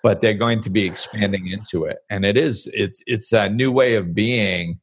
but 0.07 0.21
they're 0.21 0.35
going 0.35 0.61
to 0.61 0.71
be 0.71 0.85
expanding 0.85 1.49
into 1.49 1.85
it. 1.85 1.99
And 2.09 2.25
it 2.25 2.37
is 2.37 2.71
it's 2.73 3.03
it's 3.07 3.33
a 3.33 3.49
new 3.49 3.73
way 3.73 3.97
of 3.97 4.15
being 4.15 4.79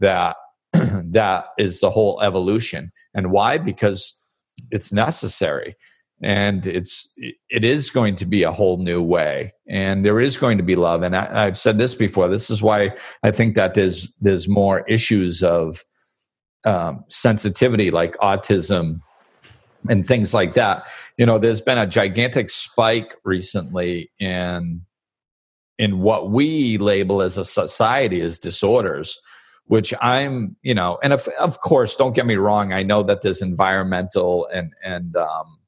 that 0.00 0.36
that 0.72 1.46
is 1.56 1.80
the 1.80 1.88
whole 1.88 2.20
evolution. 2.20 2.92
And 3.14 3.30
why? 3.30 3.56
Because 3.56 4.20
it's 4.70 4.92
necessary. 4.92 5.76
And 6.22 6.66
it's 6.66 7.10
it 7.48 7.64
is 7.64 7.88
going 7.88 8.16
to 8.16 8.26
be 8.26 8.42
a 8.42 8.52
whole 8.52 8.76
new 8.76 9.02
way. 9.02 9.54
And 9.66 10.04
there 10.04 10.20
is 10.20 10.36
going 10.36 10.58
to 10.58 10.62
be 10.62 10.76
love. 10.76 11.02
And 11.02 11.16
I, 11.16 11.46
have 11.46 11.56
said 11.56 11.78
this 11.78 11.94
before 11.94 12.28
this 12.28 12.50
is 12.50 12.62
why 12.62 12.94
i 13.22 13.30
think 13.30 13.54
that 13.54 13.72
there's 13.72 14.12
there's 14.20 14.46
more 14.46 14.84
issues 14.88 15.42
of 15.42 15.82
um, 16.66 17.04
sensitivity 17.08 17.90
like 17.90 18.16
autism 18.18 19.00
and 19.88 20.04
things 20.04 20.34
like 20.34 20.54
that 20.54 20.88
you 21.16 21.24
know 21.24 21.38
there's 21.38 21.60
been 21.60 21.78
a 21.78 21.86
gigantic 21.86 22.50
spike 22.50 23.14
recently 23.24 24.10
in 24.18 24.82
in 25.78 26.00
what 26.00 26.30
we 26.30 26.76
label 26.78 27.22
as 27.22 27.38
a 27.38 27.44
society 27.44 28.20
as 28.20 28.38
disorders 28.38 29.20
which 29.66 29.92
I'm, 30.00 30.56
you 30.62 30.74
know, 30.74 30.98
and 31.02 31.12
of, 31.12 31.28
of 31.40 31.60
course, 31.60 31.96
don't 31.96 32.14
get 32.14 32.26
me 32.26 32.36
wrong. 32.36 32.72
I 32.72 32.82
know 32.82 33.02
that 33.02 33.22
there's 33.22 33.42
environmental 33.42 34.46
and, 34.52 34.72
and, 34.82 35.16
um, 35.16 35.58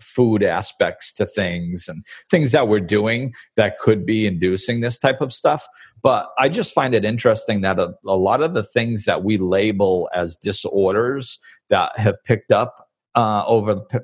food 0.00 0.42
aspects 0.42 1.12
to 1.14 1.26
things 1.26 1.88
and 1.88 2.04
things 2.30 2.52
that 2.52 2.68
we're 2.68 2.80
doing 2.80 3.34
that 3.56 3.78
could 3.78 4.04
be 4.06 4.26
inducing 4.26 4.80
this 4.80 4.98
type 4.98 5.20
of 5.20 5.32
stuff. 5.32 5.66
But 6.02 6.30
I 6.38 6.48
just 6.48 6.74
find 6.74 6.94
it 6.94 7.04
interesting 7.04 7.62
that 7.62 7.78
a, 7.78 7.94
a 8.06 8.16
lot 8.16 8.42
of 8.42 8.54
the 8.54 8.62
things 8.62 9.04
that 9.04 9.24
we 9.24 9.38
label 9.38 10.08
as 10.14 10.36
disorders 10.36 11.38
that 11.68 11.98
have 11.98 12.16
picked 12.24 12.52
up 12.52 12.88
uh, 13.14 13.44
over 13.46 13.76
p- 13.76 13.98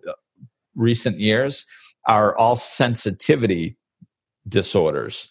recent 0.74 1.18
years 1.20 1.64
are 2.06 2.36
all 2.36 2.56
sensitivity 2.56 3.76
disorders. 4.48 5.28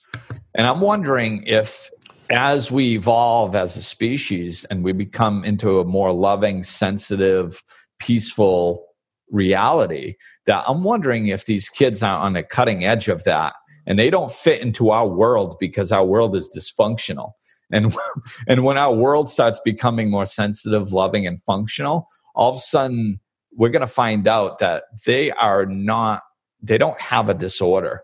And 0.55 0.67
I'm 0.67 0.79
wondering 0.79 1.43
if 1.45 1.89
as 2.29 2.71
we 2.71 2.93
evolve 2.93 3.55
as 3.55 3.75
a 3.75 3.81
species 3.81 4.63
and 4.65 4.83
we 4.83 4.93
become 4.93 5.43
into 5.43 5.79
a 5.79 5.85
more 5.85 6.13
loving, 6.13 6.63
sensitive, 6.63 7.61
peaceful 7.99 8.87
reality, 9.31 10.15
that 10.45 10.63
I'm 10.67 10.83
wondering 10.83 11.27
if 11.27 11.45
these 11.45 11.69
kids 11.69 12.03
are 12.03 12.19
on 12.19 12.33
the 12.33 12.43
cutting 12.43 12.85
edge 12.85 13.07
of 13.07 13.23
that 13.23 13.55
and 13.87 13.97
they 13.97 14.09
don't 14.09 14.31
fit 14.31 14.61
into 14.61 14.91
our 14.91 15.07
world 15.07 15.57
because 15.59 15.91
our 15.91 16.05
world 16.05 16.35
is 16.35 16.49
dysfunctional. 16.55 17.31
And, 17.71 17.95
and 18.47 18.63
when 18.63 18.77
our 18.77 18.93
world 18.93 19.29
starts 19.29 19.59
becoming 19.63 20.09
more 20.09 20.25
sensitive, 20.25 20.91
loving, 20.91 21.25
and 21.25 21.41
functional, 21.43 22.07
all 22.35 22.51
of 22.51 22.57
a 22.57 22.59
sudden 22.59 23.19
we're 23.53 23.69
going 23.69 23.81
to 23.81 23.87
find 23.87 24.27
out 24.27 24.59
that 24.59 24.83
they 25.05 25.31
are 25.31 25.65
not, 25.65 26.21
they 26.61 26.77
don't 26.77 26.99
have 26.99 27.29
a 27.29 27.33
disorder 27.33 28.01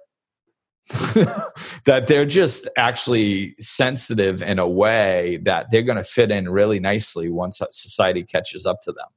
that 1.86 2.06
they're 2.08 2.26
just 2.26 2.70
actually 2.78 3.56
sensitive 3.60 4.42
in 4.42 4.58
a 4.58 4.68
way 4.68 5.38
that 5.44 5.70
they're 5.70 5.82
going 5.82 5.98
to 5.98 6.04
fit 6.04 6.32
in 6.32 6.48
really 6.48 6.80
nicely 6.80 7.30
once 7.30 7.62
society 7.72 8.24
catches 8.24 8.66
up 8.66 8.82
to 8.82 8.94
them. 8.94 9.08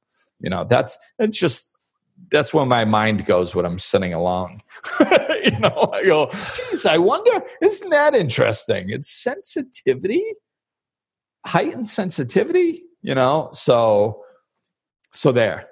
You 0.40 0.50
know, 0.50 0.64
that's 0.64 0.98
it's 1.20 1.38
just 1.38 1.69
that's 2.30 2.54
where 2.54 2.66
my 2.66 2.84
mind 2.84 3.26
goes 3.26 3.54
when 3.54 3.66
I'm 3.66 3.78
sitting 3.78 4.14
alone. 4.14 4.60
you 5.44 5.58
know, 5.58 5.90
I 5.92 6.04
go, 6.04 6.30
geez, 6.70 6.86
I 6.86 6.98
wonder, 6.98 7.42
isn't 7.62 7.90
that 7.90 8.14
interesting? 8.14 8.90
It's 8.90 9.10
sensitivity, 9.10 10.24
heightened 11.46 11.88
sensitivity, 11.88 12.82
you 13.02 13.14
know, 13.14 13.48
so 13.52 14.22
so 15.12 15.32
there. 15.32 15.68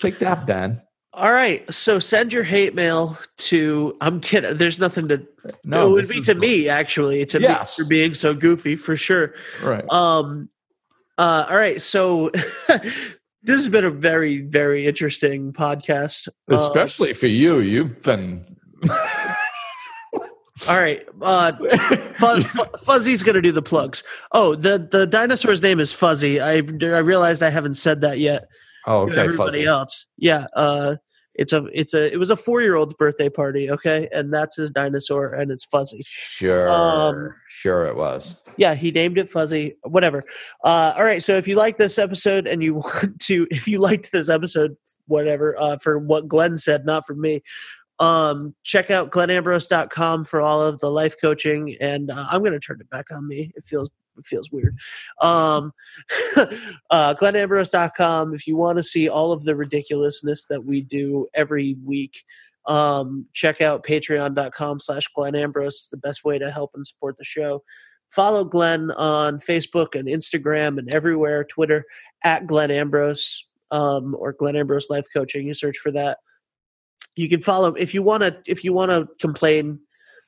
Take 0.00 0.18
that, 0.20 0.46
Ben. 0.46 0.80
All 1.12 1.32
right. 1.32 1.72
So 1.72 1.98
send 1.98 2.32
your 2.32 2.44
hate 2.44 2.74
mail 2.74 3.18
to 3.38 3.96
I'm 4.00 4.20
kidding. 4.20 4.56
There's 4.56 4.78
nothing 4.78 5.08
to 5.08 5.26
no, 5.64 5.88
it 5.88 5.92
would 5.92 6.08
be 6.08 6.20
to 6.22 6.32
cool. 6.32 6.40
me 6.40 6.68
actually, 6.68 7.26
to 7.26 7.40
yes. 7.40 7.78
me 7.78 7.84
for 7.84 7.88
being 7.88 8.14
so 8.14 8.34
goofy 8.34 8.76
for 8.76 8.96
sure. 8.96 9.34
Right. 9.62 9.84
Um 9.90 10.48
uh 11.16 11.46
all 11.48 11.56
right. 11.56 11.82
So 11.82 12.30
this 13.42 13.60
has 13.60 13.68
been 13.68 13.84
a 13.84 13.90
very, 13.90 14.42
very 14.42 14.86
interesting 14.86 15.52
podcast. 15.52 16.28
Um, 16.48 16.54
Especially 16.54 17.10
uh, 17.10 17.14
for 17.14 17.26
you. 17.26 17.60
You've 17.60 18.02
been 18.02 18.44
All 20.68 20.80
right. 20.80 21.00
Uh, 21.22 21.52
Fuzz, 22.16 22.44
Fuzzy's 22.82 23.22
going 23.22 23.36
to 23.36 23.42
do 23.42 23.52
the 23.52 23.62
plugs. 23.62 24.02
Oh, 24.32 24.54
the, 24.54 24.88
the 24.90 25.06
dinosaur's 25.06 25.62
name 25.62 25.78
is 25.78 25.92
Fuzzy. 25.92 26.40
I, 26.40 26.54
I 26.54 26.98
realized 26.98 27.42
I 27.42 27.50
haven't 27.50 27.74
said 27.74 28.00
that 28.00 28.18
yet. 28.18 28.48
Oh, 28.86 29.02
okay. 29.02 29.20
Everybody 29.20 29.50
Fuzzy. 29.58 29.66
else. 29.66 30.06
Yeah. 30.16 30.46
Uh, 30.54 30.96
it's 31.38 31.52
a 31.52 31.66
it's 31.72 31.94
a 31.94 32.12
it 32.12 32.18
was 32.18 32.30
a 32.30 32.36
four 32.36 32.60
year 32.60 32.74
old's 32.74 32.94
birthday 32.94 33.28
party, 33.28 33.70
okay, 33.70 34.08
and 34.12 34.34
that's 34.34 34.56
his 34.56 34.70
dinosaur, 34.70 35.32
and 35.32 35.52
it's 35.52 35.64
Fuzzy. 35.64 36.02
Sure, 36.04 36.68
um, 36.68 37.32
sure, 37.46 37.86
it 37.86 37.96
was. 37.96 38.42
Yeah, 38.56 38.74
he 38.74 38.90
named 38.90 39.18
it 39.18 39.30
Fuzzy. 39.30 39.76
Whatever. 39.84 40.24
Uh, 40.64 40.94
all 40.96 41.04
right, 41.04 41.22
so 41.22 41.36
if 41.36 41.46
you 41.46 41.54
like 41.54 41.78
this 41.78 41.96
episode 41.96 42.48
and 42.48 42.62
you 42.62 42.74
want 42.74 43.20
to, 43.20 43.46
if 43.50 43.68
you 43.68 43.78
liked 43.78 44.10
this 44.10 44.28
episode, 44.28 44.76
whatever, 45.06 45.58
uh, 45.58 45.78
for 45.78 45.98
what 45.98 46.26
Glenn 46.26 46.58
said, 46.58 46.84
not 46.84 47.06
for 47.06 47.14
me, 47.14 47.42
um, 48.00 48.54
check 48.64 48.90
out 48.90 49.12
glenambrose.com 49.12 50.24
for 50.24 50.40
all 50.40 50.60
of 50.60 50.80
the 50.80 50.90
life 50.90 51.14
coaching, 51.20 51.76
and 51.80 52.10
uh, 52.10 52.26
I'm 52.28 52.40
going 52.40 52.52
to 52.52 52.60
turn 52.60 52.80
it 52.80 52.90
back 52.90 53.06
on 53.12 53.28
me. 53.28 53.52
It 53.54 53.62
feels 53.62 53.90
it 54.18 54.26
feels 54.26 54.50
weird. 54.50 54.76
Um, 55.20 55.72
uh, 56.90 57.14
glenambrose.com 57.14 58.34
if 58.34 58.46
you 58.46 58.56
want 58.56 58.76
to 58.76 58.82
see 58.82 59.08
all 59.08 59.32
of 59.32 59.44
the 59.44 59.56
ridiculousness 59.56 60.46
that 60.46 60.64
we 60.64 60.80
do 60.80 61.26
every 61.34 61.76
week. 61.84 62.24
Um, 62.66 63.26
check 63.32 63.60
out 63.60 63.84
patreon.com 63.84 64.80
slash 64.80 65.08
Glenn 65.14 65.34
Ambrose, 65.34 65.88
the 65.90 65.96
best 65.96 66.24
way 66.24 66.38
to 66.38 66.50
help 66.50 66.72
and 66.74 66.86
support 66.86 67.16
the 67.16 67.24
show. 67.24 67.62
Follow 68.10 68.44
Glenn 68.44 68.90
on 68.92 69.38
Facebook 69.38 69.98
and 69.98 70.08
Instagram 70.08 70.78
and 70.78 70.92
everywhere, 70.92 71.44
Twitter 71.44 71.84
at 72.24 72.46
Glenn 72.46 72.70
Ambrose 72.70 73.48
um, 73.70 74.14
or 74.18 74.32
Glenn 74.32 74.56
Ambrose 74.56 74.88
Life 74.90 75.06
Coaching. 75.12 75.46
You 75.46 75.54
search 75.54 75.78
for 75.78 75.90
that. 75.92 76.18
You 77.16 77.28
can 77.28 77.42
follow 77.42 77.74
if 77.74 77.94
you 77.94 78.02
want 78.02 78.22
to 78.22 78.36
if 78.46 78.64
you 78.64 78.72
want 78.72 78.90
to 78.90 79.08
complain 79.20 79.80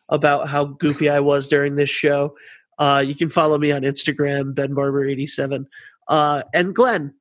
about 0.08 0.48
how 0.48 0.64
goofy 0.64 1.08
I 1.08 1.20
was 1.20 1.48
during 1.48 1.76
this 1.76 1.90
show. 1.90 2.34
Uh, 2.80 3.04
you 3.06 3.14
can 3.14 3.28
follow 3.28 3.58
me 3.58 3.70
on 3.70 3.82
Instagram, 3.82 4.54
Ben 4.54 4.74
Barber87. 4.74 5.66
Uh, 6.08 6.42
and 6.54 6.74
Glenn, 6.74 7.14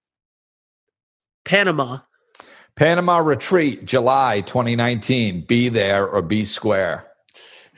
Panama. 1.43 1.99
Panama 2.77 3.17
Retreat, 3.17 3.83
July 3.83 4.39
2019. 4.41 5.45
Be 5.45 5.67
there 5.67 6.07
or 6.07 6.21
be 6.21 6.45
square. 6.45 7.11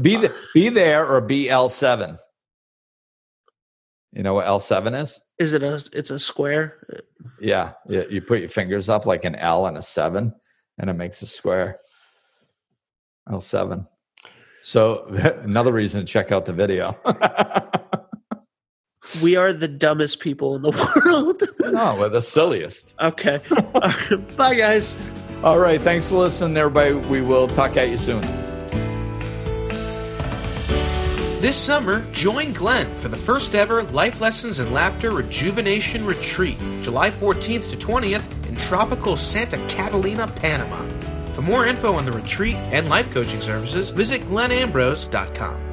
be, 0.00 0.16
the, 0.16 0.34
be 0.54 0.70
there 0.70 1.06
or 1.06 1.20
be 1.20 1.48
L7. 1.48 2.18
You 4.12 4.22
know 4.22 4.32
what 4.34 4.46
L7 4.46 4.98
is? 4.98 5.20
Is 5.38 5.52
it 5.52 5.62
a? 5.62 5.82
It's 5.92 6.10
a 6.10 6.18
square. 6.18 7.02
Yeah, 7.40 7.72
yeah. 7.88 8.04
You 8.08 8.22
put 8.22 8.40
your 8.40 8.48
fingers 8.48 8.88
up 8.88 9.06
like 9.06 9.24
an 9.24 9.34
L 9.34 9.66
and 9.66 9.76
a 9.76 9.82
seven, 9.82 10.34
and 10.78 10.88
it 10.88 10.92
makes 10.94 11.20
a 11.22 11.26
square. 11.26 11.78
L7. 13.28 13.86
So 14.62 15.06
another 15.42 15.72
reason 15.72 16.02
to 16.02 16.06
check 16.06 16.30
out 16.30 16.44
the 16.46 16.52
video. 16.52 16.96
we 19.22 19.34
are 19.34 19.52
the 19.52 19.66
dumbest 19.66 20.20
people 20.20 20.54
in 20.54 20.62
the 20.62 20.70
world. 21.04 21.42
no, 21.72 21.96
we're 21.96 22.08
the 22.08 22.22
silliest. 22.22 22.94
Okay. 23.00 23.40
Bye, 24.36 24.54
guys. 24.54 25.10
All 25.42 25.58
right. 25.58 25.80
Thanks 25.80 26.08
for 26.10 26.16
listening, 26.18 26.56
everybody. 26.56 26.94
We 26.94 27.20
will 27.22 27.48
talk 27.48 27.76
at 27.76 27.90
you 27.90 27.96
soon. 27.96 28.20
This 31.40 31.56
summer, 31.56 32.04
join 32.12 32.52
Glenn 32.52 32.86
for 32.98 33.08
the 33.08 33.16
first 33.16 33.56
ever 33.56 33.82
Life 33.82 34.20
Lessons 34.20 34.60
and 34.60 34.72
Laughter 34.72 35.10
Rejuvenation 35.10 36.06
Retreat, 36.06 36.56
July 36.82 37.10
14th 37.10 37.68
to 37.72 37.76
20th 37.76 38.48
in 38.48 38.54
tropical 38.54 39.16
Santa 39.16 39.56
Catalina, 39.66 40.28
Panama. 40.36 40.80
For 41.34 41.42
more 41.42 41.66
info 41.66 41.94
on 41.94 42.04
the 42.04 42.12
retreat 42.12 42.56
and 42.72 42.88
life 42.88 43.12
coaching 43.12 43.40
services, 43.40 43.90
visit 43.90 44.22
glenambrose.com. 44.22 45.71